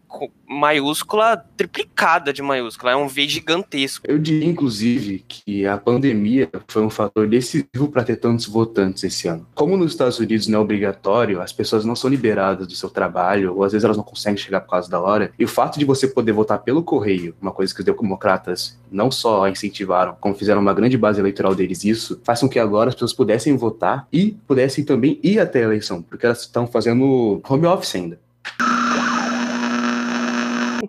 maiúscula, 0.48 1.38
triplicada 1.58 2.32
de 2.32 2.42
maiúscula. 2.42 2.92
É 2.92 2.96
um 2.96 3.08
V 3.08 3.28
gigantesco. 3.28 4.06
Eu 4.08 4.18
diria, 4.18 4.48
inclusive, 4.48 5.24
que 5.28 5.66
a 5.66 5.78
pandemia 5.78 6.50
foi 6.68 6.84
um 6.84 6.90
fator 6.90 7.28
decisivo 7.28 7.90
para 7.92 8.04
ter 8.04 8.16
tantos 8.16 8.48
votantes 8.48 9.04
esse 9.04 9.28
ano. 9.28 9.46
Como 9.54 9.76
nos 9.76 9.92
Estados 9.92 10.20
Unidos 10.20 10.48
não 10.48 10.60
é 10.60 10.62
obrigatório, 10.62 11.42
as 11.42 11.52
pessoas 11.52 11.84
não 11.84 11.96
são 11.96 12.10
liberadas 12.10 12.66
do 12.68 12.76
seu 12.76 12.90
trabalho, 12.90 13.56
ou 13.56 13.64
às 13.64 13.74
vezes 13.74 13.84
elas 13.84 13.98
não 13.98 14.04
conseguem 14.04 14.38
chegar 14.38 14.62
por 14.62 14.72
causa 14.72 14.90
da 14.90 15.00
hora. 15.00 15.32
E 15.38 15.44
o 15.44 15.48
fato 15.48 15.78
de 15.78 15.86
você 15.86 16.08
poder 16.08 16.32
votar 16.32 16.60
pelo 16.60 16.82
correio, 16.82 17.36
uma 17.42 17.52
coisa 17.52 17.74
que 17.74 17.82
os 17.82 17.86
democratas 17.86 18.80
não 18.90 19.12
só 19.12 19.48
incentivaram, 19.50 20.16
como 20.20 20.36
fizeram 20.36 20.62
uma 20.62 20.74
grande 20.74 20.98
base 20.98 21.20
eleitoral 21.20 21.54
deles, 21.54 21.84
isso 21.84 22.20
faz 22.24 22.40
com 22.40 22.48
que 22.48 22.60
agora 22.60 22.90
as 22.90 22.96
pessoas 22.96 23.14
pudessem 23.14 23.56
votar 23.58 24.08
e 24.14 24.38
pudessem 24.48 24.84
também 24.84 25.20
ir 25.22 25.40
até 25.40 25.60
a 25.60 25.64
eleição, 25.64 26.02
porque 26.02 26.26
elas 26.26 26.42
estão 26.42 26.66
fazendo 26.66 27.42
home 27.48 27.66
office 27.66 27.96
ainda. 27.96 28.27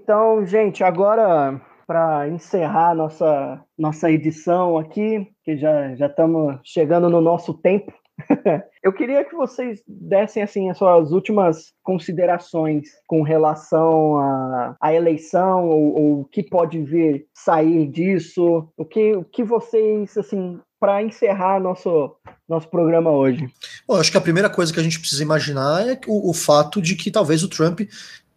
Então, 0.08 0.42
gente, 0.46 0.82
agora 0.82 1.60
para 1.86 2.26
encerrar 2.30 2.94
nossa 2.94 3.62
nossa 3.76 4.10
edição 4.10 4.78
aqui, 4.78 5.28
que 5.44 5.54
já 5.58 5.94
estamos 5.94 6.58
chegando 6.64 7.10
no 7.10 7.20
nosso 7.20 7.52
tempo. 7.52 7.92
Eu 8.82 8.90
queria 8.94 9.22
que 9.22 9.34
vocês 9.34 9.82
dessem 9.86 10.42
assim 10.42 10.70
as 10.70 10.78
suas 10.78 11.12
últimas 11.12 11.74
considerações 11.82 12.88
com 13.06 13.20
relação 13.20 14.16
à, 14.16 14.76
à 14.80 14.94
eleição 14.94 15.68
ou 15.68 16.20
o 16.20 16.24
que 16.24 16.42
pode 16.42 16.82
vir 16.82 17.26
sair 17.34 17.86
disso, 17.86 18.66
o 18.78 18.86
que, 18.86 19.14
o 19.14 19.22
que 19.22 19.44
vocês 19.44 20.16
assim 20.16 20.58
para 20.80 21.02
encerrar 21.02 21.60
nosso 21.60 22.16
nosso 22.48 22.70
programa 22.70 23.10
hoje. 23.10 23.46
Bom, 23.86 23.96
acho 23.96 24.10
que 24.10 24.16
a 24.16 24.22
primeira 24.22 24.48
coisa 24.48 24.72
que 24.72 24.80
a 24.80 24.82
gente 24.82 24.98
precisa 24.98 25.22
imaginar 25.22 25.86
é 25.86 26.00
o, 26.06 26.30
o 26.30 26.32
fato 26.32 26.80
de 26.80 26.96
que 26.96 27.10
talvez 27.10 27.42
o 27.42 27.48
Trump 27.48 27.80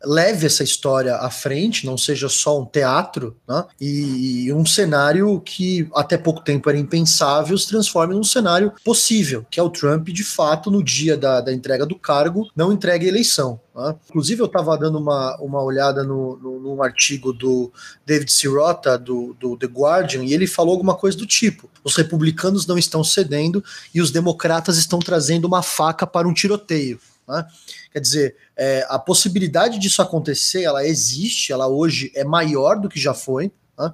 leve 0.03 0.45
essa 0.45 0.63
história 0.63 1.15
à 1.15 1.29
frente, 1.29 1.85
não 1.85 1.97
seja 1.97 2.29
só 2.29 2.59
um 2.59 2.65
teatro, 2.65 3.35
né? 3.47 3.65
e 3.79 4.51
um 4.53 4.65
cenário 4.65 5.39
que 5.41 5.87
até 5.95 6.17
pouco 6.17 6.41
tempo 6.41 6.69
era 6.69 6.77
impensável 6.77 7.57
se 7.57 7.67
transforme 7.67 8.13
num 8.13 8.23
cenário 8.23 8.73
possível, 8.83 9.45
que 9.49 9.59
é 9.59 9.63
o 9.63 9.69
Trump, 9.69 10.09
de 10.09 10.23
fato, 10.23 10.71
no 10.71 10.83
dia 10.83 11.17
da, 11.17 11.41
da 11.41 11.53
entrega 11.53 11.85
do 11.85 11.95
cargo, 11.95 12.49
não 12.55 12.71
entregue 12.71 13.05
a 13.05 13.09
eleição. 13.09 13.59
Né? 13.75 13.95
Inclusive, 14.09 14.41
eu 14.41 14.45
estava 14.45 14.77
dando 14.77 14.97
uma, 14.97 15.37
uma 15.37 15.61
olhada 15.61 16.03
no, 16.03 16.37
no, 16.37 16.59
num 16.59 16.83
artigo 16.83 17.31
do 17.31 17.71
David 18.05 18.31
Sirota, 18.31 18.97
do, 18.97 19.35
do 19.39 19.57
The 19.57 19.67
Guardian, 19.67 20.23
e 20.23 20.33
ele 20.33 20.47
falou 20.47 20.73
alguma 20.73 20.95
coisa 20.95 21.17
do 21.17 21.25
tipo: 21.25 21.69
os 21.83 21.95
republicanos 21.95 22.67
não 22.67 22.77
estão 22.77 23.03
cedendo 23.03 23.63
e 23.93 24.01
os 24.01 24.11
democratas 24.11 24.77
estão 24.77 24.99
trazendo 24.99 25.45
uma 25.45 25.61
faca 25.61 26.05
para 26.05 26.27
um 26.27 26.33
tiroteio. 26.33 26.99
Né? 27.31 27.45
Quer 27.93 27.99
dizer, 28.01 28.35
é, 28.57 28.85
a 28.89 28.99
possibilidade 28.99 29.79
disso 29.79 30.01
acontecer, 30.01 30.63
ela 30.63 30.85
existe, 30.85 31.53
ela 31.53 31.67
hoje 31.67 32.11
é 32.13 32.25
maior 32.25 32.77
do 32.77 32.89
que 32.89 32.99
já 32.99 33.13
foi. 33.13 33.51
Né? 33.79 33.93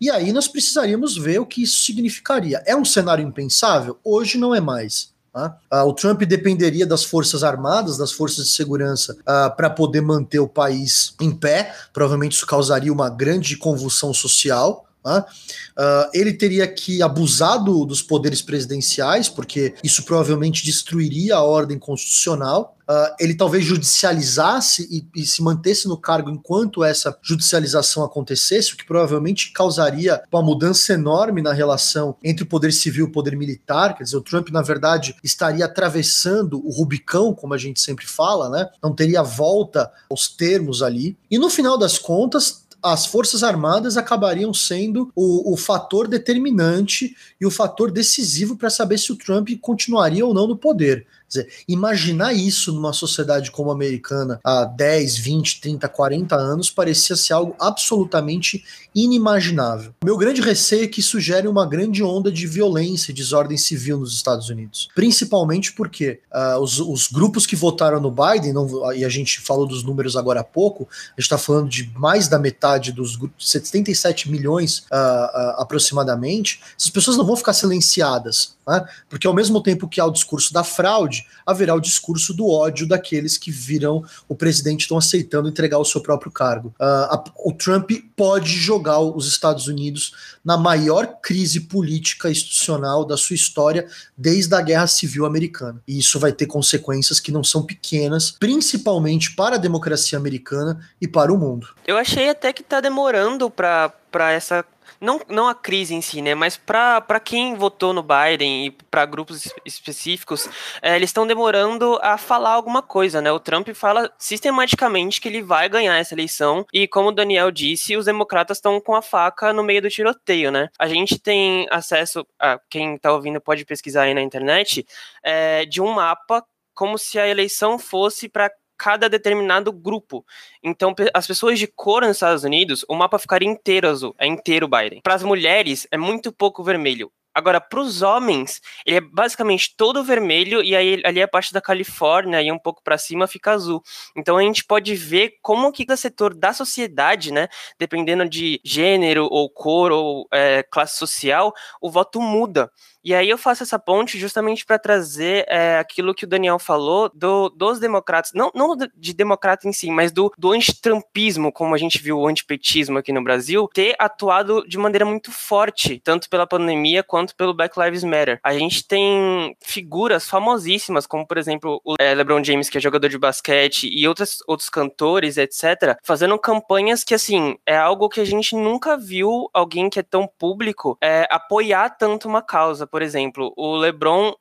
E 0.00 0.10
aí 0.10 0.32
nós 0.32 0.48
precisaríamos 0.48 1.16
ver 1.16 1.40
o 1.40 1.46
que 1.46 1.62
isso 1.62 1.84
significaria. 1.84 2.62
É 2.64 2.74
um 2.74 2.84
cenário 2.84 3.26
impensável? 3.26 3.98
Hoje 4.02 4.38
não 4.38 4.54
é 4.54 4.60
mais. 4.60 5.10
Tá? 5.30 5.58
Ah, 5.70 5.84
o 5.84 5.92
Trump 5.92 6.22
dependeria 6.22 6.86
das 6.86 7.04
forças 7.04 7.44
armadas, 7.44 7.96
das 7.96 8.10
forças 8.10 8.46
de 8.46 8.52
segurança, 8.52 9.16
ah, 9.24 9.50
para 9.50 9.68
poder 9.68 10.00
manter 10.00 10.40
o 10.40 10.48
país 10.48 11.14
em 11.20 11.30
pé. 11.30 11.74
Provavelmente 11.92 12.32
isso 12.32 12.46
causaria 12.46 12.92
uma 12.92 13.10
grande 13.10 13.56
convulsão 13.56 14.12
social. 14.14 14.86
Uh, 15.06 16.10
ele 16.12 16.32
teria 16.32 16.66
que 16.66 17.02
abusar 17.02 17.62
do, 17.62 17.84
dos 17.84 18.02
poderes 18.02 18.42
presidenciais, 18.42 19.28
porque 19.28 19.74
isso 19.82 20.04
provavelmente 20.04 20.64
destruiria 20.64 21.36
a 21.36 21.42
ordem 21.42 21.78
constitucional. 21.78 22.76
Uh, 22.90 23.14
ele 23.20 23.34
talvez 23.34 23.64
judicializasse 23.64 24.88
e, 24.90 25.20
e, 25.20 25.24
se 25.24 25.40
mantesse 25.42 25.86
no 25.86 25.96
cargo 25.96 26.28
enquanto 26.28 26.82
essa 26.82 27.16
judicialização 27.22 28.02
acontecesse, 28.02 28.74
o 28.74 28.76
que 28.76 28.84
provavelmente 28.84 29.52
causaria 29.52 30.20
uma 30.30 30.42
mudança 30.42 30.92
enorme 30.94 31.40
na 31.40 31.52
relação 31.52 32.16
entre 32.22 32.42
o 32.42 32.48
poder 32.48 32.72
civil 32.72 33.06
e 33.06 33.08
o 33.08 33.12
poder 33.12 33.36
militar. 33.36 33.94
Quer 33.94 34.02
dizer, 34.02 34.16
o 34.16 34.20
Trump, 34.20 34.48
na 34.48 34.60
verdade, 34.60 35.14
estaria 35.22 35.64
atravessando 35.64 36.60
o 36.66 36.70
Rubicão, 36.72 37.32
como 37.32 37.54
a 37.54 37.58
gente 37.58 37.80
sempre 37.80 38.06
fala, 38.06 38.50
né? 38.50 38.68
Não 38.82 38.92
teria 38.92 39.22
volta 39.22 39.88
aos 40.10 40.26
termos 40.26 40.82
ali. 40.82 41.16
E 41.30 41.38
no 41.38 41.48
final 41.48 41.78
das 41.78 41.96
contas, 41.96 42.64
as 42.82 43.06
Forças 43.06 43.42
Armadas 43.42 43.96
acabariam 43.96 44.52
sendo 44.54 45.10
o, 45.14 45.52
o 45.52 45.56
fator 45.56 46.08
determinante 46.08 47.16
e 47.40 47.46
o 47.46 47.50
fator 47.50 47.90
decisivo 47.90 48.56
para 48.56 48.70
saber 48.70 48.98
se 48.98 49.12
o 49.12 49.16
Trump 49.16 49.48
continuaria 49.60 50.24
ou 50.24 50.34
não 50.34 50.46
no 50.46 50.56
poder 50.56 51.06
dizer, 51.30 51.48
imaginar 51.68 52.32
isso 52.32 52.72
numa 52.72 52.92
sociedade 52.92 53.50
como 53.50 53.70
a 53.70 53.74
americana 53.74 54.40
há 54.44 54.64
10, 54.64 55.16
20, 55.16 55.60
30, 55.60 55.88
40 55.88 56.36
anos 56.36 56.70
parecia 56.70 57.16
ser 57.16 57.32
algo 57.32 57.54
absolutamente 57.58 58.64
inimaginável. 58.94 59.94
Meu 60.04 60.16
grande 60.16 60.40
receio 60.40 60.84
é 60.84 60.88
que 60.88 61.00
isso 61.00 61.20
gere 61.20 61.46
uma 61.46 61.66
grande 61.66 62.02
onda 62.02 62.30
de 62.30 62.46
violência 62.46 63.12
e 63.12 63.14
desordem 63.14 63.56
civil 63.56 63.98
nos 63.98 64.12
Estados 64.12 64.48
Unidos. 64.48 64.88
Principalmente 64.94 65.72
porque 65.72 66.20
uh, 66.32 66.58
os, 66.58 66.80
os, 66.80 67.06
grupos 67.06 67.46
que 67.46 67.54
votaram 67.54 68.00
no 68.00 68.10
Biden, 68.10 68.52
não, 68.52 68.92
e 68.92 69.04
a 69.04 69.08
gente 69.08 69.40
falou 69.40 69.66
dos 69.66 69.84
números 69.84 70.16
agora 70.16 70.40
há 70.40 70.44
pouco, 70.44 70.88
a 70.90 71.20
gente 71.20 71.26
está 71.26 71.38
falando 71.38 71.68
de 71.68 71.90
mais 71.96 72.26
da 72.26 72.38
metade 72.38 72.92
dos 72.92 73.18
77 73.38 74.30
milhões 74.30 74.80
uh, 74.90 74.94
uh, 74.94 75.60
aproximadamente, 75.60 76.60
essas 76.78 76.90
pessoas 76.90 77.16
não 77.16 77.24
vão 77.24 77.36
ficar 77.36 77.52
silenciadas. 77.52 78.54
Né? 78.66 78.84
Porque 79.08 79.26
ao 79.26 79.34
mesmo 79.34 79.62
tempo 79.62 79.88
que 79.88 80.00
há 80.00 80.06
o 80.06 80.10
discurso 80.10 80.52
da 80.52 80.64
fraude, 80.64 81.19
haverá 81.44 81.74
o 81.74 81.80
discurso 81.80 82.32
do 82.32 82.48
ódio 82.48 82.86
daqueles 82.86 83.36
que 83.36 83.50
viram 83.50 84.04
o 84.28 84.34
presidente 84.34 84.82
estão 84.82 84.98
aceitando 84.98 85.48
entregar 85.48 85.78
o 85.78 85.84
seu 85.84 86.00
próprio 86.00 86.30
cargo. 86.30 86.68
Uh, 86.80 86.84
a, 86.84 87.24
o 87.44 87.52
Trump 87.52 87.90
pode 88.16 88.50
jogar 88.50 89.00
os 89.00 89.26
Estados 89.26 89.66
Unidos 89.66 90.12
na 90.44 90.56
maior 90.56 91.18
crise 91.22 91.60
política 91.60 92.30
institucional 92.30 93.04
da 93.04 93.16
sua 93.16 93.34
história 93.34 93.86
desde 94.16 94.54
a 94.54 94.60
Guerra 94.60 94.86
Civil 94.86 95.26
Americana. 95.26 95.82
E 95.86 95.98
isso 95.98 96.18
vai 96.18 96.32
ter 96.32 96.46
consequências 96.46 97.20
que 97.20 97.32
não 97.32 97.44
são 97.44 97.62
pequenas, 97.62 98.30
principalmente 98.30 99.34
para 99.34 99.56
a 99.56 99.58
democracia 99.58 100.18
americana 100.18 100.80
e 101.00 101.06
para 101.06 101.32
o 101.32 101.38
mundo. 101.38 101.68
Eu 101.86 101.96
achei 101.96 102.28
até 102.28 102.52
que 102.52 102.62
está 102.62 102.80
demorando 102.80 103.50
para 103.50 103.92
essa 104.32 104.64
não, 105.00 105.20
não 105.28 105.48
a 105.48 105.54
crise 105.54 105.94
em 105.94 106.00
si, 106.00 106.22
né? 106.22 106.34
Mas 106.34 106.56
para 106.56 107.20
quem 107.22 107.54
votou 107.54 107.92
no 107.92 108.02
Biden 108.02 108.66
e 108.66 108.70
para 108.70 109.04
grupos 109.04 109.52
específicos, 109.64 110.48
é, 110.80 110.96
eles 110.96 111.10
estão 111.10 111.26
demorando 111.26 111.98
a 112.02 112.16
falar 112.16 112.52
alguma 112.52 112.82
coisa, 112.82 113.20
né? 113.20 113.30
O 113.30 113.40
Trump 113.40 113.68
fala 113.70 114.10
sistematicamente 114.18 115.20
que 115.20 115.28
ele 115.28 115.42
vai 115.42 115.68
ganhar 115.68 115.96
essa 115.96 116.14
eleição 116.14 116.66
e, 116.72 116.88
como 116.88 117.08
o 117.08 117.12
Daniel 117.12 117.50
disse, 117.50 117.96
os 117.96 118.06
democratas 118.06 118.58
estão 118.58 118.80
com 118.80 118.94
a 118.94 119.02
faca 119.02 119.52
no 119.52 119.62
meio 119.62 119.82
do 119.82 119.90
tiroteio, 119.90 120.50
né? 120.50 120.68
A 120.78 120.88
gente 120.88 121.18
tem 121.18 121.66
acesso, 121.70 122.26
a 122.38 122.58
quem 122.68 122.94
está 122.94 123.12
ouvindo 123.12 123.40
pode 123.40 123.64
pesquisar 123.64 124.02
aí 124.02 124.14
na 124.14 124.22
internet, 124.22 124.86
é, 125.22 125.64
de 125.64 125.80
um 125.80 125.92
mapa 125.92 126.44
como 126.74 126.96
se 126.96 127.18
a 127.18 127.28
eleição 127.28 127.78
fosse 127.78 128.26
para 128.26 128.50
cada 128.80 129.10
determinado 129.10 129.70
grupo. 129.70 130.24
Então, 130.62 130.94
as 131.12 131.26
pessoas 131.26 131.58
de 131.58 131.66
cor 131.66 132.00
nos 132.00 132.16
Estados 132.16 132.44
Unidos, 132.44 132.82
o 132.88 132.94
mapa 132.94 133.18
ficaria 133.18 133.46
inteiro 133.46 133.86
azul, 133.86 134.14
é 134.18 134.26
inteiro 134.26 134.66
Biden. 134.66 135.02
Para 135.02 135.14
as 135.14 135.22
mulheres, 135.22 135.86
é 135.90 135.98
muito 135.98 136.32
pouco 136.32 136.64
vermelho. 136.64 137.12
Agora, 137.32 137.60
para 137.60 137.78
os 137.78 138.02
homens, 138.02 138.60
ele 138.84 138.96
é 138.96 139.00
basicamente 139.00 139.74
todo 139.76 140.02
vermelho 140.02 140.62
e 140.62 140.74
aí 140.74 141.00
ali 141.04 141.22
a 141.22 141.28
parte 141.28 141.52
da 141.52 141.60
Califórnia 141.60 142.42
e 142.42 142.50
um 142.50 142.58
pouco 142.58 142.82
para 142.82 142.98
cima 142.98 143.28
fica 143.28 143.52
azul. 143.52 143.82
Então 144.16 144.36
a 144.36 144.42
gente 144.42 144.64
pode 144.64 144.96
ver 144.96 145.34
como 145.40 145.70
que 145.70 145.84
cada 145.84 145.96
setor 145.96 146.34
da 146.34 146.52
sociedade, 146.52 147.32
né, 147.32 147.48
dependendo 147.78 148.28
de 148.28 148.60
gênero 148.64 149.28
ou 149.30 149.48
cor 149.48 149.92
ou 149.92 150.26
é, 150.32 150.64
classe 150.64 150.98
social, 150.98 151.52
o 151.80 151.88
voto 151.88 152.20
muda. 152.20 152.68
E 153.04 153.14
aí 153.14 153.28
eu 153.28 153.38
faço 153.38 153.62
essa 153.62 153.78
ponte 153.78 154.18
justamente 154.18 154.64
para 154.64 154.78
trazer 154.78 155.46
é, 155.48 155.78
aquilo 155.78 156.14
que 156.14 156.24
o 156.24 156.28
Daniel 156.28 156.58
falou 156.58 157.10
do, 157.14 157.48
dos 157.48 157.80
democratas, 157.80 158.32
não, 158.34 158.50
não 158.54 158.76
de 158.76 159.14
democrata 159.14 159.66
em 159.66 159.72
si, 159.72 159.90
mas 159.90 160.12
do, 160.12 160.32
do 160.36 160.52
antitrampismo, 160.52 161.52
como 161.52 161.74
a 161.74 161.78
gente 161.78 162.00
viu 162.02 162.18
o 162.18 162.26
antipetismo 162.26 162.98
aqui 162.98 163.12
no 163.12 163.24
Brasil, 163.24 163.68
ter 163.72 163.94
atuado 163.98 164.62
de 164.66 164.76
maneira 164.78 165.04
muito 165.04 165.32
forte, 165.32 166.00
tanto 166.04 166.28
pela 166.28 166.46
pandemia 166.46 167.02
quanto 167.02 167.34
pelo 167.34 167.54
Black 167.54 167.78
Lives 167.80 168.04
Matter. 168.04 168.38
A 168.42 168.52
gente 168.52 168.86
tem 168.86 169.56
figuras 169.62 170.28
famosíssimas, 170.28 171.06
como 171.06 171.26
por 171.26 171.38
exemplo 171.38 171.80
o 171.84 171.94
é, 171.98 172.14
LeBron 172.14 172.44
James, 172.44 172.68
que 172.68 172.78
é 172.78 172.80
jogador 172.80 173.08
de 173.08 173.18
basquete, 173.18 173.88
e 173.90 174.06
outros, 174.06 174.42
outros 174.46 174.68
cantores, 174.68 175.36
etc., 175.36 175.96
fazendo 176.02 176.38
campanhas 176.38 177.04
que, 177.04 177.14
assim, 177.14 177.56
é 177.66 177.76
algo 177.76 178.08
que 178.08 178.20
a 178.20 178.24
gente 178.24 178.54
nunca 178.54 178.96
viu 178.96 179.48
alguém 179.52 179.88
que 179.88 179.98
é 179.98 180.02
tão 180.02 180.26
público 180.26 180.98
é, 181.00 181.26
apoiar 181.30 181.90
tanto 181.90 182.28
uma 182.28 182.42
causa 182.42 182.86
por 182.90 183.02
exemplo, 183.02 183.52
o 183.56 183.78
LeBron 183.78 184.34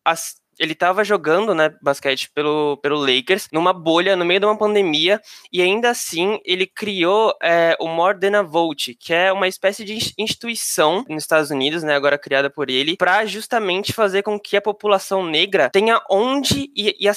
ele 0.59 0.73
estava 0.73 1.03
jogando, 1.03 1.55
né, 1.55 1.73
basquete 1.81 2.29
pelo, 2.33 2.77
pelo 2.77 2.99
Lakers, 2.99 3.47
numa 3.51 3.71
bolha, 3.71 4.15
no 4.15 4.25
meio 4.25 4.39
de 4.39 4.45
uma 4.45 4.57
pandemia, 4.57 5.21
e 5.51 5.61
ainda 5.61 5.89
assim 5.89 6.39
ele 6.43 6.67
criou 6.67 7.33
é, 7.41 7.75
o 7.79 7.87
More 7.87 8.19
Than 8.19 8.37
a 8.37 8.43
Vote, 8.43 8.93
que 8.93 9.13
é 9.13 9.31
uma 9.31 9.47
espécie 9.47 9.85
de 9.85 10.13
instituição 10.17 11.05
nos 11.07 11.23
Estados 11.23 11.49
Unidos, 11.49 11.81
né, 11.81 11.95
agora 11.95 12.17
criada 12.17 12.49
por 12.49 12.69
ele, 12.69 12.97
para 12.97 13.25
justamente 13.25 13.93
fazer 13.93 14.21
com 14.23 14.37
que 14.39 14.57
a 14.57 14.61
população 14.61 15.25
negra 15.25 15.69
tenha 15.69 16.01
onde 16.09 16.69
e, 16.75 16.95
e 16.99 17.07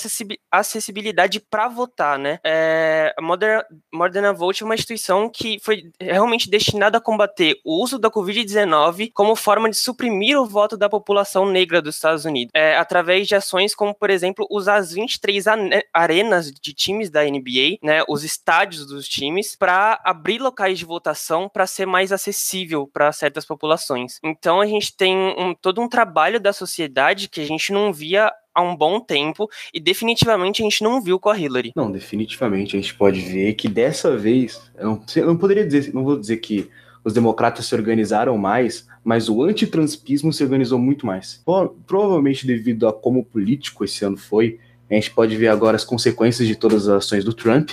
acessibilidade 0.51 1.41
para 1.41 1.69
votar, 1.69 2.19
né. 2.19 2.39
É, 2.45 3.15
Than, 3.39 3.65
More 3.93 4.13
Than 4.13 4.29
a 4.29 4.33
Vote 4.33 4.63
é 4.63 4.67
uma 4.67 4.75
instituição 4.75 5.29
que 5.29 5.59
foi 5.61 5.91
realmente 6.01 6.49
destinada 6.49 6.99
a 6.99 7.01
combater 7.01 7.59
o 7.65 7.83
uso 7.83 7.99
da 7.99 8.11
Covid-19 8.11 9.11
como 9.13 9.35
forma 9.35 9.69
de 9.69 9.77
suprimir 9.77 10.39
o 10.39 10.47
voto 10.47 10.77
da 10.77 10.89
população 10.89 11.47
negra 11.47 11.83
dos 11.83 11.97
Estados 11.97 12.25
Unidos, 12.25 12.51
é, 12.55 12.77
através 12.77 13.27
de 13.33 13.37
ações 13.37 13.75
como, 13.75 13.95
por 13.95 14.11
exemplo, 14.11 14.47
usar 14.51 14.77
as 14.77 14.93
23 14.93 15.47
arenas 15.93 16.53
de 16.53 16.75
times 16.75 17.11
da 17.11 17.25
NBA, 17.25 17.79
né, 17.83 18.03
os 18.09 18.23
estádios 18.23 18.87
dos 18.87 19.09
times, 19.09 19.57
para 19.57 20.01
abrir 20.05 20.39
locais 20.39 20.79
de 20.79 20.85
votação 20.85 21.49
para 21.49 21.67
ser 21.67 21.87
mais 21.87 22.13
acessível 22.13 22.87
para 22.93 23.11
certas 23.13 23.47
populações. 23.47 24.19
Então 24.23 24.61
a 24.61 24.67
gente 24.67 24.95
tem 24.95 25.17
um, 25.17 25.55
todo 25.55 25.81
um 25.81 25.89
trabalho 25.89 26.39
da 26.39 26.53
sociedade 26.53 27.29
que 27.29 27.41
a 27.41 27.47
gente 27.47 27.73
não 27.73 27.93
via 27.93 28.31
há 28.55 28.61
um 28.61 28.77
bom 28.77 29.01
tempo 29.01 29.49
e 29.73 29.81
definitivamente 29.81 30.61
a 30.61 30.65
gente 30.65 30.85
não 30.85 31.01
viu 31.01 31.19
com 31.19 31.31
a 31.31 31.39
Hillary. 31.39 31.73
Não, 31.75 31.91
definitivamente 31.91 32.77
a 32.77 32.81
gente 32.81 32.95
pode 32.95 33.21
ver 33.21 33.55
que 33.55 33.67
dessa 33.67 34.15
vez, 34.15 34.71
eu 34.77 34.87
não, 34.87 35.05
eu 35.17 35.27
não 35.27 35.37
poderia 35.39 35.67
dizer, 35.67 35.95
não 35.95 36.05
vou 36.05 36.19
dizer 36.19 36.37
que 36.37 36.71
os 37.03 37.15
democratas 37.15 37.67
se 37.67 37.75
organizaram 37.75 38.37
mais, 38.37 38.87
mas 39.05 39.29
o 39.29 39.43
antitranspismo 39.43 40.33
se 40.33 40.45
organizou 40.45 40.79
muito 40.79 41.07
mais. 41.07 41.43
Provavelmente 41.87 42.47
devido 42.47 42.87
a 42.87 42.93
como 42.93 43.25
político 43.25 43.85
esse 43.85 44.05
ano 44.05 44.17
foi, 44.17 44.59
A 44.93 44.97
gente 44.97 45.11
pode 45.11 45.35
ver 45.37 45.49
agora 45.49 45.75
as 45.75 45.85
consequências 45.85 46.47
de 46.47 46.55
todas 46.55 46.87
as 46.87 46.97
ações 47.05 47.25
do 47.25 47.33
Trump. 47.33 47.71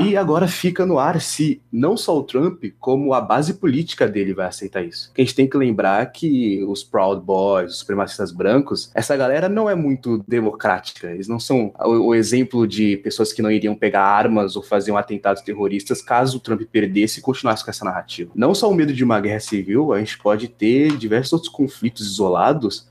E 0.00 0.16
agora 0.16 0.48
fica 0.48 0.86
no 0.86 0.98
ar 0.98 1.20
se 1.20 1.60
não 1.70 1.94
só 1.94 2.18
o 2.18 2.22
Trump, 2.22 2.64
como 2.80 3.12
a 3.12 3.20
base 3.20 3.54
política 3.54 4.08
dele 4.08 4.32
vai 4.32 4.46
aceitar 4.46 4.82
isso. 4.82 5.12
a 5.16 5.20
gente 5.20 5.34
tem 5.34 5.46
que 5.46 5.58
lembrar 5.58 6.04
que 6.06 6.64
os 6.64 6.82
Proud 6.82 7.22
Boys, 7.22 7.72
os 7.72 7.78
supremacistas 7.80 8.32
brancos, 8.32 8.90
essa 8.94 9.14
galera 9.14 9.46
não 9.46 9.68
é 9.68 9.74
muito 9.74 10.24
democrática. 10.26 11.10
Eles 11.10 11.28
não 11.28 11.38
são 11.38 11.70
o, 11.80 12.06
o 12.06 12.14
exemplo 12.14 12.66
de 12.66 12.96
pessoas 12.96 13.30
que 13.30 13.42
não 13.42 13.50
iriam 13.50 13.74
pegar 13.74 14.02
armas 14.02 14.56
ou 14.56 14.62
fazer 14.62 14.90
um 14.90 14.96
atentados 14.96 15.42
terroristas 15.42 16.00
caso 16.00 16.38
o 16.38 16.40
Trump 16.40 16.62
perdesse 16.62 17.18
e 17.18 17.22
continuasse 17.22 17.62
com 17.62 17.70
essa 17.70 17.84
narrativa. 17.84 18.30
Não 18.34 18.54
só 18.54 18.70
o 18.70 18.74
medo 18.74 18.94
de 18.94 19.04
uma 19.04 19.20
guerra 19.20 19.40
civil, 19.40 19.92
a 19.92 19.98
gente 19.98 20.16
pode 20.16 20.48
ter 20.48 20.96
diversos 20.96 21.34
outros 21.34 21.52
conflitos 21.52 22.06
isolados 22.06 22.88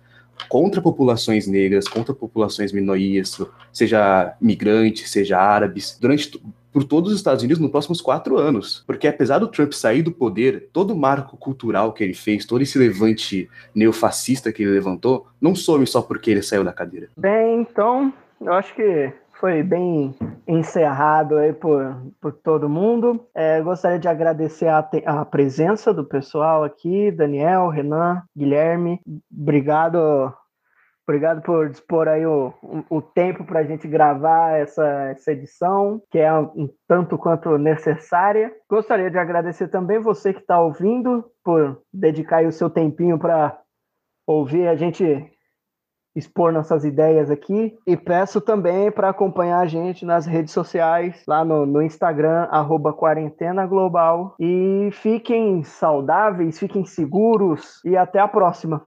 contra 0.49 0.81
populações 0.81 1.47
negras, 1.47 1.87
contra 1.87 2.13
populações 2.13 2.71
minorias, 2.71 3.39
seja 3.71 4.35
migrantes, 4.39 5.09
seja 5.09 5.39
árabes, 5.39 5.97
durante 5.99 6.39
por 6.71 6.83
todos 6.83 7.11
os 7.11 7.17
Estados 7.17 7.43
Unidos 7.43 7.61
nos 7.61 7.69
próximos 7.69 8.01
quatro 8.01 8.37
anos. 8.37 8.83
Porque 8.87 9.07
apesar 9.07 9.37
do 9.37 9.47
Trump 9.47 9.71
sair 9.73 10.01
do 10.01 10.11
poder, 10.11 10.69
todo 10.73 10.91
o 10.91 10.97
marco 10.97 11.37
cultural 11.37 11.93
que 11.93 12.03
ele 12.03 12.15
fez, 12.15 12.45
todo 12.45 12.63
esse 12.63 12.79
levante 12.79 13.47
neofascista 13.75 14.51
que 14.51 14.63
ele 14.63 14.71
levantou, 14.71 15.27
não 15.39 15.53
some 15.53 15.85
só 15.85 16.01
porque 16.01 16.31
ele 16.31 16.41
saiu 16.41 16.63
da 16.63 16.73
cadeira. 16.73 17.09
Bem, 17.15 17.61
então, 17.61 18.11
eu 18.41 18.53
acho 18.53 18.73
que 18.73 19.13
foi 19.43 19.61
bem 19.61 20.15
encerrado 20.47 21.35
aí 21.35 21.51
por, 21.51 22.01
por 22.21 22.31
todo 22.31 22.69
mundo. 22.69 23.27
É, 23.35 23.59
gostaria 23.59 23.99
de 23.99 24.07
agradecer 24.07 24.69
a, 24.69 24.89
a 25.05 25.25
presença 25.25 25.93
do 25.93 26.05
pessoal 26.05 26.63
aqui, 26.63 27.11
Daniel, 27.11 27.67
Renan, 27.67 28.23
Guilherme. 28.33 29.01
Obrigado 29.29 30.33
Obrigado 31.05 31.41
por 31.41 31.67
dispor 31.67 32.07
aí 32.07 32.25
o, 32.25 32.53
o, 32.89 33.01
tempo 33.01 33.43
para 33.43 33.59
a 33.59 33.63
gente 33.63 33.85
gravar 33.85 34.57
essa, 34.57 35.09
essa 35.09 35.33
edição, 35.33 36.01
que 36.09 36.17
é 36.17 36.33
um 36.33 36.69
tanto 36.87 37.17
quanto 37.17 37.57
necessária. 37.57 38.49
Gostaria 38.69 39.11
de 39.11 39.17
agradecer 39.17 39.67
também 39.67 39.99
você 39.99 40.31
que 40.31 40.39
está 40.39 40.61
ouvindo, 40.61 41.25
por 41.43 41.81
dedicar 41.93 42.45
o 42.45 42.51
seu 42.53 42.69
tempinho 42.69 43.19
para 43.19 43.59
ouvir 44.25 44.69
a 44.69 44.75
gente 44.77 45.32
expor 46.15 46.51
nossas 46.51 46.83
ideias 46.85 47.29
aqui. 47.29 47.75
E 47.85 47.97
peço 47.97 48.39
também 48.39 48.91
para 48.91 49.09
acompanhar 49.09 49.59
a 49.59 49.65
gente 49.65 50.05
nas 50.05 50.25
redes 50.25 50.53
sociais, 50.53 51.23
lá 51.27 51.43
no, 51.43 51.65
no 51.65 51.81
Instagram, 51.81 52.47
arroba 52.51 52.93
Quarentena 52.93 53.65
Global. 53.65 54.35
E 54.39 54.89
fiquem 54.91 55.63
saudáveis, 55.63 56.59
fiquem 56.59 56.85
seguros 56.85 57.81
e 57.85 57.97
até 57.97 58.19
a 58.19 58.27
próxima. 58.27 58.81